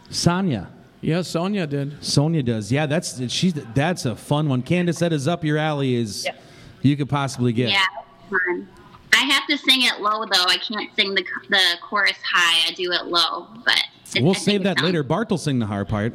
Sonia. 0.09 0.69
Yeah, 1.03 1.23
Sonia 1.23 1.67
did. 1.67 2.05
Sonia 2.05 2.43
does. 2.43 2.71
Yeah, 2.71 2.87
that's 2.87 3.21
she's 3.33 3.55
that's 3.75 4.05
a 4.05 4.15
fun 4.15 4.49
one. 4.49 4.61
Candace, 4.63 4.99
that 4.99 5.13
is 5.13 5.27
up 5.27 5.45
your 5.45 5.57
alley. 5.57 5.95
Is 5.95 6.25
Yeah. 6.27 6.35
you 6.83 6.97
could 6.97 7.09
possibly 7.09 7.53
get. 7.55 7.71
Yeah, 7.71 7.85
fun. 8.29 8.69
I 9.15 9.25
have 9.25 9.47
to 9.49 9.57
sing 9.59 9.83
it 9.83 10.01
low 10.01 10.25
though. 10.27 10.45
I 10.47 10.57
can't 10.59 10.95
sing 10.97 11.15
the 11.15 11.25
the 11.49 11.61
chorus 11.83 12.17
high. 12.31 12.69
I 12.71 12.75
do 12.75 12.93
it 12.93 13.07
low, 13.07 13.47
but 13.65 13.81
it, 14.15 14.23
We'll 14.23 14.33
I 14.35 14.39
save 14.39 14.63
that 14.65 14.79
sounds- 14.79 14.85
later. 14.87 15.03
Bart 15.03 15.31
will 15.31 15.39
sing 15.39 15.59
the 15.59 15.67
hard 15.67 15.89
part, 15.89 16.15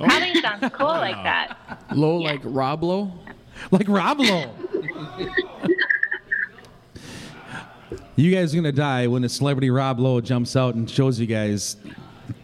oh. 0.00 0.04
Probably 0.06 0.40
sounds 0.40 0.68
cool 0.74 0.86
like 0.86 1.22
that. 1.22 1.56
Low 1.94 2.16
like 2.16 2.40
Rob 2.42 2.82
Low. 2.82 3.12
like 3.70 3.88
Rob 3.88 4.18
Lowe. 4.20 4.50
you 8.16 8.34
guys 8.34 8.52
are 8.52 8.56
gonna 8.56 8.72
die 8.72 9.06
when 9.06 9.22
the 9.22 9.28
celebrity 9.28 9.70
Rob 9.70 9.98
Lowe 9.98 10.20
jumps 10.20 10.56
out 10.56 10.74
and 10.74 10.88
shows 10.90 11.18
you 11.20 11.26
guys, 11.26 11.76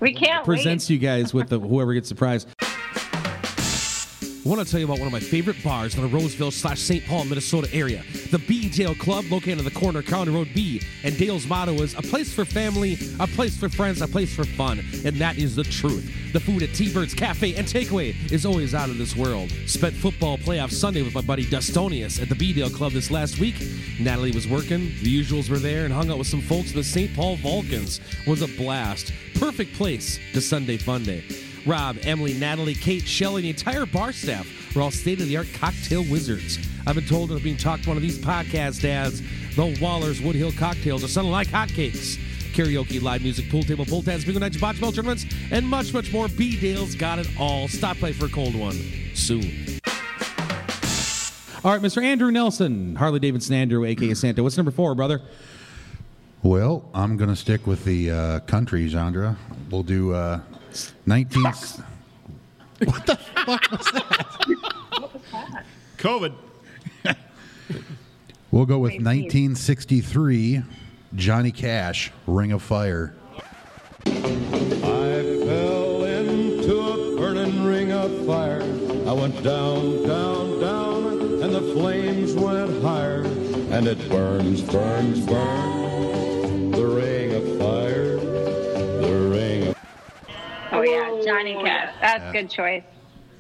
We 0.00 0.12
can't 0.14 0.44
presents 0.44 0.88
you 0.90 0.98
guys 0.98 1.32
with 1.34 1.48
the 1.48 1.58
whoever 1.58 1.94
gets 1.94 2.08
the 2.08 2.14
prize. 2.14 2.46
I 4.46 4.48
want 4.48 4.64
to 4.64 4.70
tell 4.70 4.78
you 4.78 4.86
about 4.86 5.00
one 5.00 5.08
of 5.08 5.12
my 5.12 5.18
favorite 5.18 5.56
bars 5.64 5.96
in 5.96 6.02
the 6.02 6.06
Roseville 6.06 6.52
slash 6.52 6.78
St. 6.78 7.04
Paul, 7.04 7.24
Minnesota 7.24 7.68
area. 7.72 8.04
The 8.30 8.38
B 8.38 8.68
Dale 8.68 8.94
Club, 8.94 9.24
located 9.28 9.58
on 9.58 9.64
the 9.64 9.72
corner 9.72 9.98
of 9.98 10.06
County 10.06 10.30
Road 10.30 10.50
B. 10.54 10.80
And 11.02 11.18
Dale's 11.18 11.48
motto 11.48 11.72
is 11.82 11.94
a 11.94 12.02
place 12.02 12.32
for 12.32 12.44
family, 12.44 12.96
a 13.18 13.26
place 13.26 13.56
for 13.56 13.68
friends, 13.68 14.02
a 14.02 14.06
place 14.06 14.32
for 14.32 14.44
fun. 14.44 14.84
And 15.04 15.16
that 15.16 15.36
is 15.36 15.56
the 15.56 15.64
truth. 15.64 16.32
The 16.32 16.38
food 16.38 16.62
at 16.62 16.72
T-Bird's 16.74 17.12
Cafe 17.12 17.56
and 17.56 17.66
Takeaway 17.66 18.14
is 18.30 18.46
always 18.46 18.72
out 18.72 18.88
of 18.88 18.98
this 18.98 19.16
world. 19.16 19.50
Spent 19.66 19.96
football 19.96 20.38
playoff 20.38 20.70
Sunday 20.70 21.02
with 21.02 21.16
my 21.16 21.22
buddy 21.22 21.44
Dustonius 21.44 22.22
at 22.22 22.28
the 22.28 22.36
B 22.36 22.52
Dale 22.52 22.70
Club 22.70 22.92
this 22.92 23.10
last 23.10 23.40
week. 23.40 23.56
Natalie 23.98 24.30
was 24.30 24.46
working, 24.46 24.92
the 25.02 25.22
usuals 25.22 25.50
were 25.50 25.58
there, 25.58 25.86
and 25.86 25.92
hung 25.92 26.08
out 26.08 26.18
with 26.18 26.28
some 26.28 26.40
folks 26.40 26.70
in 26.70 26.76
the 26.76 26.84
St. 26.84 27.12
Paul 27.16 27.34
Vulcans. 27.38 28.00
was 28.28 28.42
a 28.42 28.48
blast. 28.56 29.12
Perfect 29.40 29.74
place 29.74 30.20
to 30.34 30.40
Sunday 30.40 30.76
Fun 30.76 31.02
Day. 31.02 31.24
Rob, 31.66 31.98
Emily, 32.02 32.34
Natalie, 32.34 32.74
Kate, 32.74 33.02
Shelley, 33.02 33.42
the 33.42 33.50
entire 33.50 33.86
bar 33.86 34.12
staff 34.12 34.46
we 34.76 34.80
are 34.80 34.84
all 34.84 34.90
state 34.90 35.20
of 35.20 35.26
the 35.26 35.36
art 35.38 35.48
cocktail 35.54 36.04
wizards. 36.10 36.58
I've 36.86 36.94
been 36.94 37.06
told 37.06 37.30
that 37.30 37.42
being 37.42 37.56
talked 37.56 37.86
one 37.86 37.96
of 37.96 38.02
these 38.02 38.18
podcast 38.18 38.84
ads, 38.84 39.22
the 39.56 39.76
Waller's 39.80 40.20
Woodhill 40.20 40.56
cocktails 40.56 41.02
are 41.02 41.08
selling 41.08 41.32
like 41.32 41.48
hotcakes. 41.48 42.18
Karaoke, 42.52 43.02
live 43.02 43.22
music, 43.22 43.50
pool 43.50 43.62
table, 43.62 43.84
pull 43.86 44.02
tabs, 44.02 44.24
bingo 44.24 44.38
nights, 44.38 44.58
bocce 44.58 44.80
ball 44.80 44.92
tournaments, 44.92 45.24
and 45.50 45.66
much, 45.66 45.92
much 45.94 46.12
more. 46.12 46.28
B 46.28 46.60
Dale's 46.60 46.94
got 46.94 47.18
it 47.18 47.28
all. 47.38 47.68
Stop 47.68 47.98
by 48.00 48.12
for 48.12 48.26
a 48.26 48.28
cold 48.28 48.54
one 48.54 48.78
soon. 49.14 49.80
All 51.64 51.72
right, 51.72 51.82
Mr. 51.82 52.02
Andrew 52.02 52.30
Nelson, 52.30 52.96
Harley 52.96 53.18
Davidson 53.18 53.54
Andrew, 53.54 53.84
aka 53.84 54.14
Santa. 54.14 54.42
What's 54.42 54.56
number 54.56 54.70
four, 54.70 54.94
brother? 54.94 55.22
Well, 56.42 56.88
I'm 56.94 57.16
going 57.16 57.30
to 57.30 57.36
stick 57.36 57.66
with 57.66 57.84
the 57.84 58.10
uh, 58.10 58.40
country 58.40 58.86
genre. 58.88 59.36
We'll 59.70 59.82
do 59.82 60.12
uh, 60.12 60.40
19. 61.06 61.44
What 62.84 63.06
the 63.06 63.16
fuck 63.16 63.70
was 63.70 63.86
that? 63.92 64.36
What 64.90 65.14
was 65.14 65.22
that? 65.32 65.64
COVID. 65.96 66.34
We'll 68.52 68.64
go 68.64 68.78
with 68.78 68.92
1963, 68.92 70.62
Johnny 71.14 71.52
Cash, 71.52 72.12
Ring 72.26 72.52
of 72.52 72.62
Fire. 72.62 73.14
I 74.06 74.10
fell 75.44 76.04
into 76.04 76.80
a 76.80 77.16
burning 77.18 77.64
ring 77.64 77.92
of 77.92 78.24
fire. 78.24 78.62
I 78.62 79.12
went 79.12 79.42
down, 79.42 80.06
down, 80.06 80.60
down, 80.60 81.42
and 81.42 81.54
the 81.54 81.60
flames 81.74 82.34
went 82.34 82.82
higher. 82.82 83.24
And 83.70 83.88
it 83.88 84.08
burns, 84.08 84.62
burns, 84.62 85.26
burns. 85.26 86.76
The 86.76 86.86
ring 86.86 87.25
Oh 90.76 90.82
yeah, 90.82 91.08
oh, 91.10 91.24
Johnny 91.24 91.54
Cash. 91.54 91.94
That's 92.00 92.24
a 92.24 92.32
good 92.32 92.50
choice. 92.50 92.82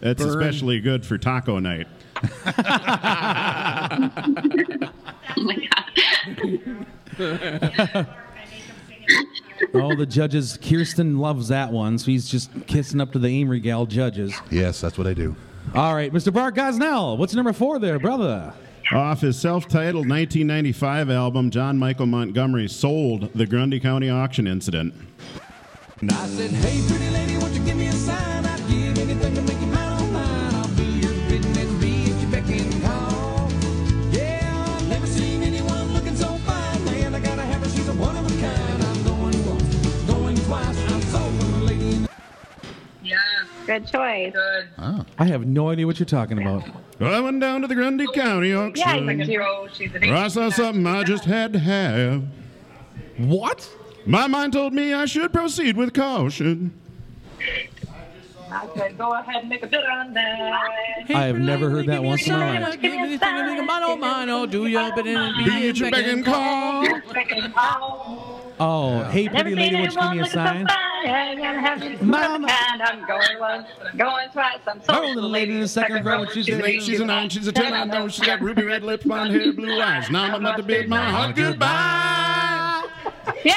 That's 0.00 0.22
Burn. 0.22 0.30
especially 0.30 0.80
good 0.80 1.04
for 1.04 1.18
taco 1.18 1.58
night. 1.58 1.86
Oh 5.38 5.42
my 5.42 5.68
god. 7.18 8.06
Oh, 9.74 9.94
the 9.94 10.06
judges. 10.06 10.58
Kirsten 10.62 11.18
loves 11.18 11.48
that 11.48 11.70
one, 11.70 11.98
so 11.98 12.06
he's 12.06 12.28
just 12.28 12.50
kissing 12.66 13.00
up 13.00 13.12
to 13.12 13.18
the 13.18 13.28
Amory 13.28 13.60
Gal 13.60 13.86
judges. 13.86 14.34
Yes, 14.50 14.80
that's 14.80 14.98
what 14.98 15.06
I 15.06 15.14
do. 15.14 15.34
All 15.74 15.94
right, 15.94 16.12
Mr. 16.12 16.32
Bart 16.32 16.54
Gosnell, 16.54 17.18
what's 17.18 17.34
number 17.34 17.52
four 17.52 17.78
there, 17.78 17.98
brother? 17.98 18.52
Off 18.92 19.20
his 19.20 19.38
self-titled 19.38 20.08
1995 20.08 21.10
album, 21.10 21.50
John 21.50 21.76
Michael 21.76 22.06
Montgomery 22.06 22.68
sold 22.68 23.32
the 23.34 23.46
Grundy 23.46 23.80
County 23.80 24.08
auction 24.08 24.46
incident. 24.46 24.94
I 26.02 26.26
said, 26.26 26.50
hey, 26.50 26.86
pretty 26.88 27.08
lady, 27.10 27.38
won't 27.38 27.54
you 27.54 27.64
give 27.64 27.76
me 27.76 27.86
a 27.88 27.92
sign? 27.92 28.44
I'd 28.44 28.58
give 28.68 28.98
anything 28.98 29.34
to 29.34 29.42
make 29.42 29.58
you 29.60 29.66
mine, 29.68 29.98
oh 29.98 30.06
mine. 30.08 30.54
I'll 30.54 30.68
be 30.76 30.84
your 30.84 31.12
business, 31.30 31.72
be 31.80 32.12
at 32.12 32.20
your 32.20 32.30
beck 32.30 32.50
and 32.50 32.82
call. 32.82 33.50
Yeah, 34.12 34.74
I've 34.76 34.88
never 34.88 35.06
seen 35.06 35.42
anyone 35.42 35.94
looking 35.94 36.14
so 36.14 36.26
fine. 36.44 36.84
Man, 36.84 37.14
I 37.14 37.20
gotta 37.20 37.40
have 37.42 37.62
her, 37.62 37.68
she's 37.70 37.88
a 37.88 37.94
one 37.94 38.14
of 38.14 38.26
a 38.26 38.40
kind. 38.42 38.84
I'm 38.84 39.04
going 39.04 39.46
once, 39.46 40.04
going 40.06 40.36
twice. 40.36 40.92
I'm 40.92 41.00
sold 41.02 41.34
for 41.40 41.44
the 41.60 41.64
lady 41.64 41.92
in 41.94 42.02
the 42.02 42.08
Yeah, 43.02 43.16
Good 43.66 43.86
choice. 43.86 44.34
good. 44.34 44.68
I 45.18 45.24
have 45.24 45.46
no 45.46 45.70
idea 45.70 45.86
what 45.86 45.98
you're 45.98 46.04
talking 46.04 46.38
about. 46.42 46.68
I 47.00 47.20
went 47.20 47.40
down 47.40 47.62
to 47.62 47.66
the 47.68 47.74
Grundy 47.74 48.06
County 48.12 48.50
Yeah, 48.50 48.58
auction. 48.66 49.18
you 49.18 49.24
do. 49.24 49.40
Oh, 49.42 49.66
she's 49.72 49.94
an 49.94 50.02
where 50.02 50.14
I 50.16 50.28
saw 50.28 50.50
something 50.50 50.86
I 50.86 51.04
just 51.04 51.24
had 51.24 51.54
to 51.54 51.58
have. 51.58 52.22
What? 53.16 53.66
My 54.06 54.28
mind 54.28 54.52
told 54.52 54.72
me 54.72 54.94
I 54.94 55.06
should 55.06 55.32
proceed 55.32 55.76
with 55.76 55.92
caution. 55.92 56.72
I 58.48 58.68
said, 58.76 58.96
go 58.96 59.12
ahead 59.12 59.40
and 59.40 59.48
make 59.48 59.64
a 59.64 59.66
bid 59.66 59.84
on 59.84 60.14
that. 60.14 61.04
I 61.10 61.24
have 61.24 61.38
never 61.38 61.68
heard 61.68 61.86
that 61.86 62.02
once 62.02 62.26
in 62.26 62.32
my 62.32 62.58
life. 62.60 62.80
Give 62.80 62.92
me 62.92 62.98
anything 62.98 63.18
to 63.18 63.44
make 63.44 63.58
a 63.58 63.62
mano 63.62 63.96
mano. 63.96 64.46
Do 64.46 64.66
your 64.66 64.94
bidding 64.94 65.16
and 65.16 65.36
Be 65.36 65.44
be 65.50 65.68
at 65.68 65.76
your 65.76 65.88
a 65.88 65.90
beck 65.90 66.06
and 66.06 66.24
call. 66.24 66.86
Oh, 68.58 69.02
hey, 69.10 69.28
pretty 69.28 69.54
lady, 69.54 69.90
seen 69.90 69.98
won't 69.98 69.98
you 69.98 69.98
give 69.98 69.98
me 69.98 70.00
a 70.00 70.00
anyone 70.00 70.16
looking 70.16 70.24
so 70.24 70.30
sign? 70.30 70.66
fine. 70.66 71.10
I'm 71.10 71.36
gonna 71.38 71.60
have 71.60 71.84
you 71.84 71.98
some 71.98 72.08
Mama. 72.08 72.48
I'm 72.50 73.06
going 73.06 73.38
once, 73.38 73.66
going 73.98 74.28
twice. 74.30 74.58
I'm 74.66 74.80
Oh, 74.88 75.00
little 75.14 75.28
lady 75.28 75.52
in 75.52 75.60
the 75.60 75.68
second 75.68 76.06
row, 76.06 76.24
she's 76.26 76.46
She's 76.46 76.54
an 76.54 76.64
eight, 76.64 76.82
she's 76.82 77.00
a 77.00 77.04
nine, 77.04 77.28
she's 77.28 77.46
a 77.48 77.52
ten. 77.52 77.74
I 77.74 77.84
know 77.84 78.08
she's 78.08 78.24
got 78.24 78.40
ruby 78.40 78.64
red 78.64 78.82
lips, 78.82 79.04
blonde 79.04 79.34
hair, 79.34 79.52
blue 79.52 79.78
eyes. 79.80 80.08
Now 80.10 80.34
I'm 80.34 80.40
about 80.40 80.56
to 80.56 80.62
bid 80.62 80.88
my 80.88 81.04
heart 81.10 81.36
goodbye. 81.36 82.15
Yeah. 83.44 83.56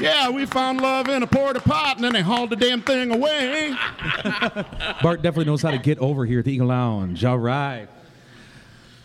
Yeah, 0.00 0.30
we 0.30 0.46
found 0.46 0.80
love 0.80 1.08
in 1.08 1.22
a 1.22 1.26
porta 1.26 1.60
pot, 1.60 1.96
and 1.96 2.04
then 2.04 2.12
they 2.12 2.22
hauled 2.22 2.50
the 2.50 2.56
damn 2.56 2.82
thing 2.82 3.10
away. 3.10 3.74
Bart 5.02 5.22
definitely 5.22 5.46
knows 5.46 5.62
how 5.62 5.70
to 5.70 5.78
get 5.78 5.98
over 5.98 6.24
here 6.24 6.38
at 6.38 6.44
the 6.44 6.52
Eagle 6.52 6.68
Lounge. 6.68 7.24
All 7.24 7.38
right. 7.38 7.88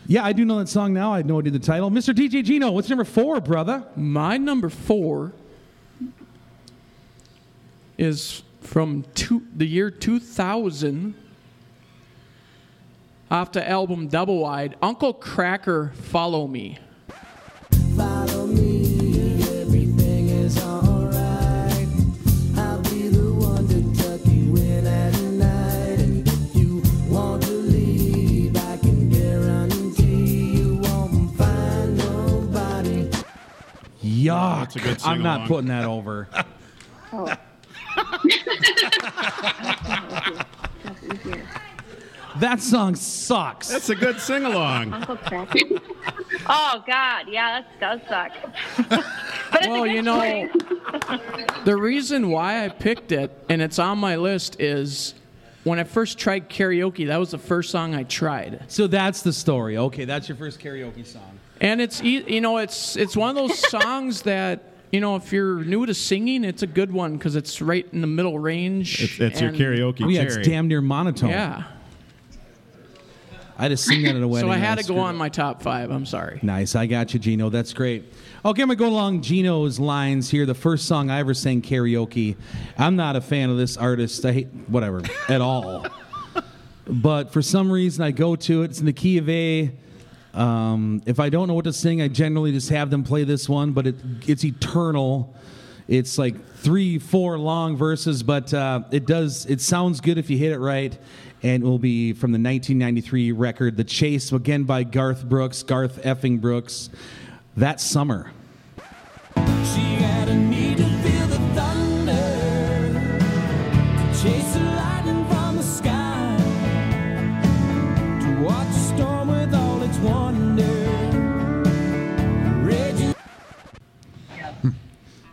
Yeah, 0.06 0.23
I 0.23 0.34
do 0.34 0.45
know 0.45 0.60
that 0.60 0.69
song 0.69 0.93
now. 0.93 1.13
I 1.13 1.17
had 1.17 1.25
no 1.25 1.39
idea 1.39 1.51
the 1.51 1.60
title. 1.60 1.89
Mr. 1.89 2.13
DJ 2.13 2.43
Gino, 2.43 2.71
what's 2.71 2.89
number 2.89 3.06
four, 3.06 3.39
brother? 3.41 3.84
My 3.95 4.38
number 4.38 4.69
four 4.69 5.32
is 7.97 8.43
from 8.62 9.06
two, 9.15 9.43
the 9.56 9.65
year 9.65 9.89
2000 9.89 11.15
off 13.32 13.51
the 13.51 13.67
album 13.67 14.08
Double 14.08 14.39
Wide, 14.39 14.75
Uncle 14.82 15.13
Kracker 15.13 15.93
Follow 15.95 16.47
Me. 16.47 16.77
Follow 17.95 18.32
Yuck. 34.73 34.83
That's 34.83 35.03
a 35.03 35.07
good 35.07 35.07
I'm 35.07 35.23
not 35.23 35.47
putting 35.47 35.67
that 35.67 35.86
over. 35.86 36.27
Oh. 37.15 37.25
that 42.39 42.59
song 42.59 42.95
sucks. 42.95 43.67
That's 43.67 43.89
a 43.89 43.95
good 43.95 44.19
sing 44.19 44.45
along. 44.45 44.91
Oh 46.45 46.83
God, 46.86 47.27
yeah, 47.29 47.62
that 47.62 47.79
does 47.79 48.01
suck. 48.09 48.31
but 49.51 49.67
Well, 49.67 49.88
you 49.88 50.01
know, 50.01 50.49
the 51.63 51.77
reason 51.77 52.29
why 52.29 52.65
I 52.65 52.69
picked 52.69 53.13
it 53.13 53.31
and 53.47 53.62
it's 53.62 53.79
on 53.79 53.97
my 53.97 54.17
list 54.17 54.59
is 54.59 55.13
when 55.63 55.79
I 55.79 55.86
first 55.86 56.17
tried 56.17 56.49
karaoke, 56.49 57.07
that 57.07 57.15
was 57.17 57.31
the 57.31 57.38
first 57.38 57.69
song 57.69 57.95
I 57.95 58.03
tried. 58.03 58.65
So 58.67 58.88
that's 58.88 59.21
the 59.21 59.31
story. 59.31 59.77
Okay, 59.77 60.03
that's 60.03 60.27
your 60.27 60.36
first 60.36 60.59
karaoke 60.59 61.05
song. 61.05 61.39
And 61.63 61.82
it's 61.82 62.04
e- 62.04 62.23
you 62.28 62.41
know 62.41 62.58
it's 62.58 62.95
it's 62.95 63.15
one 63.17 63.30
of 63.30 63.36
those 63.36 63.58
songs 63.69 64.21
that 64.23 64.73
you 64.91 64.99
know 64.99 65.15
if 65.15 65.32
you're 65.34 65.63
new 65.63 65.86
to 65.86 65.93
singing, 65.93 66.43
it's 66.43 66.62
a 66.62 66.67
good 66.67 66.91
one 66.91 67.13
because 67.17 67.36
it's 67.36 67.62
right 67.62 67.88
in 67.91 68.02
the 68.02 68.08
middle 68.08 68.38
range. 68.38 69.02
It's, 69.02 69.19
it's 69.19 69.41
your 69.41 69.52
karaoke 69.52 70.04
Oh, 70.04 70.10
yeah, 70.10 70.26
cherry. 70.26 70.41
it's 70.41 70.47
damn 70.47 70.67
near 70.67 70.82
monotone. 70.82 71.30
Yeah. 71.32 71.63
I 73.58 73.69
just 73.69 73.86
sing 73.86 74.02
that 74.04 74.15
at 74.15 74.21
a 74.23 74.28
wedding. 74.28 74.49
So 74.49 74.54
I 74.54 74.58
had 74.58 74.80
to 74.80 74.84
go 74.84 74.97
on 74.97 75.15
my 75.15 75.30
top 75.30 75.62
five. 75.62 75.91
I'm 75.91 76.06
sorry. 76.08 76.39
Nice. 76.41 76.76
I 76.76 76.88
got 76.88 77.13
you, 77.13 77.19
Gino. 77.19 77.49
That's 77.49 77.71
great. 77.71 78.04
Okay, 78.43 78.62
I'm 78.63 78.67
going 78.67 78.69
to 78.69 78.84
go 78.84 78.89
along 78.89 79.21
Gino's 79.21 79.80
lines 79.80 80.30
here. 80.30 80.47
The 80.47 80.56
first 80.56 80.86
song 80.88 81.12
I 81.12 81.19
ever 81.19 81.36
sang 81.36 81.62
karaoke. 81.62 82.36
I'm 82.80 82.95
not 82.95 83.15
a 83.15 83.21
fan 83.21 83.52
of 83.52 83.58
this 83.58 83.78
artist. 83.78 84.26
I 84.26 84.32
hate 84.34 84.47
whatever 84.67 85.02
at 85.30 85.39
all. 85.41 85.86
But 86.86 87.32
for 87.32 87.41
some 87.41 87.71
reason, 87.71 88.04
I 88.04 88.12
go 88.12 88.36
to 88.36 88.63
it. 88.63 88.71
It's 88.71 88.80
in 88.82 88.86
the 88.86 88.91
key 88.91 89.17
of 89.17 89.30
A. 89.30 89.71
Um, 90.33 91.01
if 91.05 91.19
I 91.19 91.29
don't 91.29 91.47
know 91.47 91.53
what 91.53 91.65
to 91.65 91.73
sing, 91.73 92.01
I 92.01 92.07
generally 92.07 92.51
just 92.51 92.69
have 92.69 92.89
them 92.89 93.03
play 93.03 93.23
this 93.23 93.47
one, 93.47 93.71
but 93.71 93.87
it, 93.87 93.95
it's 94.27 94.43
eternal. 94.43 95.33
It's 95.87 96.17
like 96.17 96.55
three, 96.55 96.97
four 96.97 97.37
long 97.37 97.77
verses, 97.77 98.23
but 98.23 98.53
uh, 98.53 98.81
it 98.91 99.05
does. 99.05 99.45
It 99.45 99.61
sounds 99.61 100.01
good 100.01 100.17
if 100.17 100.29
you 100.29 100.37
hit 100.37 100.51
it 100.51 100.59
right, 100.59 100.97
and 101.43 101.61
it 101.61 101.65
will 101.65 101.77
be 101.77 102.13
from 102.13 102.31
the 102.31 102.39
1993 102.39 103.31
record, 103.31 103.77
"The 103.77 103.83
Chase," 103.83 104.31
again 104.31 104.63
by 104.63 104.83
Garth 104.83 105.27
Brooks, 105.27 105.61
Garth 105.61 106.01
effing 106.03 106.41
Brooks. 106.41 106.89
That 107.55 107.79
summer. 107.79 108.31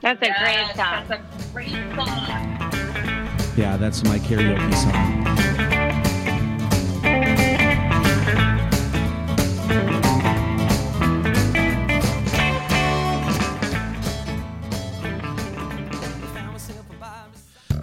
That's 0.02 0.22
a 0.22 0.26
Yes, 0.26 0.38
great 0.40 0.76
song. 0.76 1.04
That's 1.08 1.10
a 1.10 1.52
great 1.52 1.68
song. 1.94 3.54
Yeah, 3.56 3.76
that's 3.76 4.02
my 4.04 4.18
karaoke 4.18 4.74
song. 4.74 5.39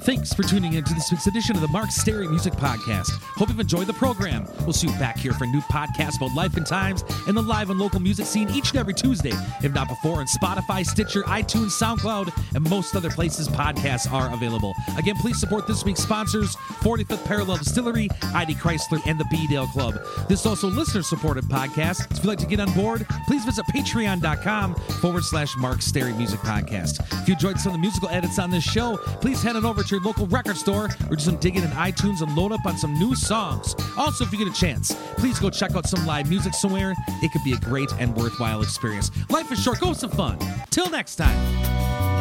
Thanks 0.07 0.33
for 0.33 0.43
tuning 0.43 0.75
in 0.75 0.85
to 0.85 0.93
this 0.93 1.11
week's 1.11 1.27
edition 1.27 1.57
of 1.57 1.61
the 1.61 1.67
Mark 1.67 1.91
Stary 1.91 2.29
Music 2.29 2.53
Podcast. 2.53 3.09
Hope 3.35 3.49
you've 3.49 3.59
enjoyed 3.59 3.87
the 3.87 3.93
program. 3.93 4.47
We'll 4.61 4.71
see 4.71 4.87
you 4.87 4.97
back 4.97 5.17
here 5.17 5.33
for 5.33 5.43
a 5.43 5.47
new 5.47 5.59
podcast 5.59 6.15
about 6.15 6.33
life 6.33 6.55
and 6.55 6.65
times 6.65 7.03
and 7.27 7.35
the 7.35 7.41
live 7.41 7.69
and 7.71 7.77
local 7.77 7.99
music 7.99 8.25
scene 8.25 8.49
each 8.51 8.69
and 8.69 8.79
every 8.79 8.93
Tuesday, 8.93 9.33
if 9.61 9.73
not 9.73 9.89
before, 9.89 10.21
on 10.21 10.27
Spotify, 10.27 10.85
Stitcher, 10.85 11.23
iTunes, 11.23 11.71
SoundCloud, 11.71 12.55
and 12.55 12.69
most 12.69 12.95
other 12.95 13.09
places 13.09 13.49
podcasts 13.49 14.09
are 14.09 14.33
available. 14.33 14.73
Again, 14.97 15.15
please 15.17 15.41
support 15.41 15.67
this 15.67 15.83
week's 15.83 16.03
sponsors 16.03 16.55
45th 16.55 17.25
Parallel 17.25 17.57
Distillery, 17.57 18.07
ID 18.33 18.53
Chrysler, 18.53 19.05
and 19.05 19.19
the 19.19 19.25
B 19.25 19.45
Dale 19.47 19.67
Club. 19.67 19.95
This 20.29 20.39
is 20.39 20.45
also 20.45 20.69
listener 20.69 21.01
supported 21.01 21.43
podcast. 21.49 22.09
If 22.11 22.19
you'd 22.19 22.29
like 22.29 22.39
to 22.39 22.47
get 22.47 22.61
on 22.61 22.71
board, 22.75 23.05
please 23.27 23.43
visit 23.43 23.65
patreon.com 23.75 24.75
forward 25.01 25.25
slash 25.25 25.53
Mark 25.57 25.81
Stary 25.81 26.13
Music 26.13 26.39
Podcast. 26.39 27.01
If 27.23 27.27
you 27.27 27.33
enjoyed 27.33 27.59
some 27.59 27.71
of 27.71 27.73
the 27.73 27.81
musical 27.81 28.07
edits 28.07 28.39
on 28.39 28.51
this 28.51 28.63
show, 28.63 28.95
please 29.19 29.43
head 29.43 29.57
on 29.57 29.65
over 29.65 29.83
to 29.83 29.96
your 29.97 30.05
local 30.05 30.27
record 30.27 30.57
store 30.57 30.89
or 31.09 31.15
do 31.15 31.23
some 31.23 31.37
digging 31.37 31.63
in 31.63 31.69
iTunes 31.69 32.21
and 32.21 32.35
load 32.35 32.51
up 32.51 32.65
on 32.65 32.77
some 32.77 32.93
new 32.99 33.15
songs. 33.15 33.75
Also, 33.97 34.23
if 34.23 34.31
you 34.31 34.37
get 34.37 34.47
a 34.47 34.59
chance, 34.59 34.93
please 35.17 35.39
go 35.39 35.49
check 35.49 35.75
out 35.75 35.87
some 35.87 36.05
live 36.05 36.29
music 36.29 36.53
somewhere. 36.53 36.93
It 37.23 37.31
could 37.31 37.43
be 37.43 37.53
a 37.53 37.57
great 37.57 37.91
and 37.99 38.15
worthwhile 38.15 38.61
experience. 38.61 39.11
Life 39.29 39.51
is 39.51 39.61
short, 39.61 39.79
go 39.79 39.87
have 39.87 39.97
some 39.97 40.11
fun. 40.11 40.37
Till 40.69 40.89
next 40.89 41.15
time. 41.15 42.16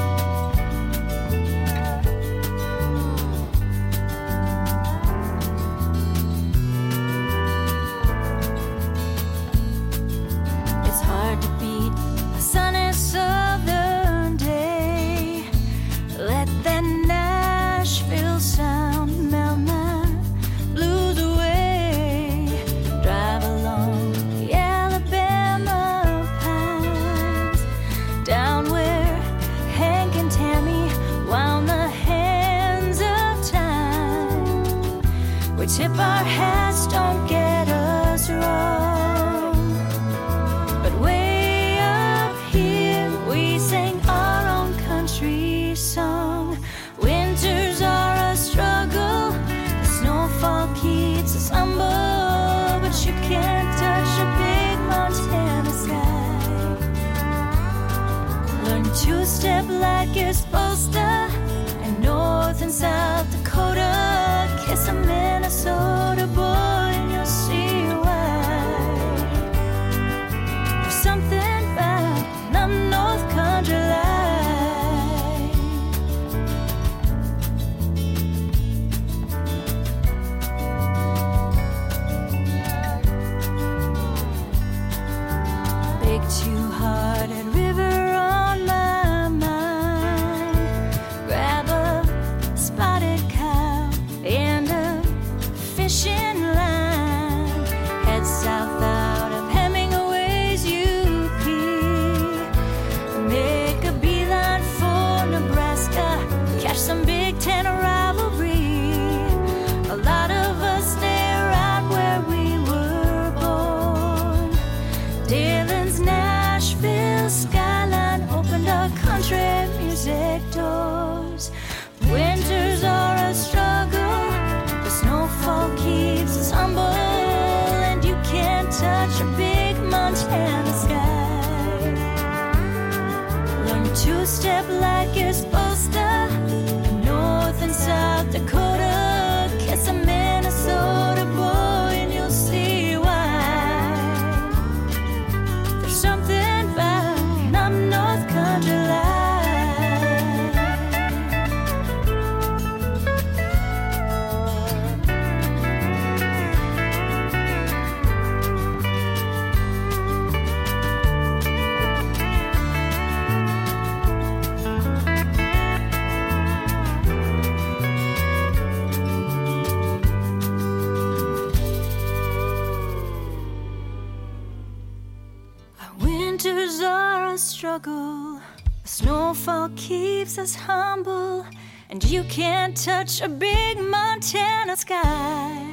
Winters 176.46 176.80
are 176.80 177.34
a 177.34 177.38
struggle. 177.38 178.40
The 178.82 178.88
snowfall 178.88 179.68
keeps 179.74 180.38
us 180.38 180.54
humble. 180.54 181.44
And 181.90 182.04
you 182.04 182.22
can't 182.24 182.76
touch 182.76 183.20
a 183.20 183.28
big 183.28 183.80
Montana 183.80 184.76
sky. 184.76 185.66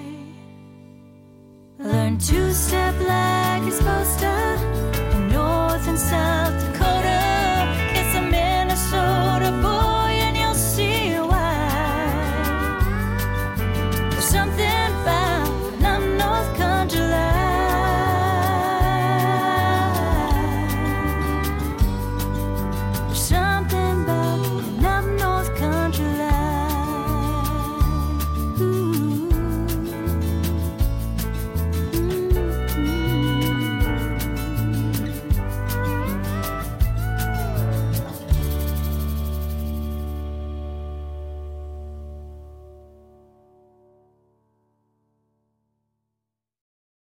Learn 1.78 2.18
to 2.18 2.54
step 2.56 2.96
like 3.08 3.62
you're 3.62 3.72
supposed 3.72 4.18
to. 4.22 4.73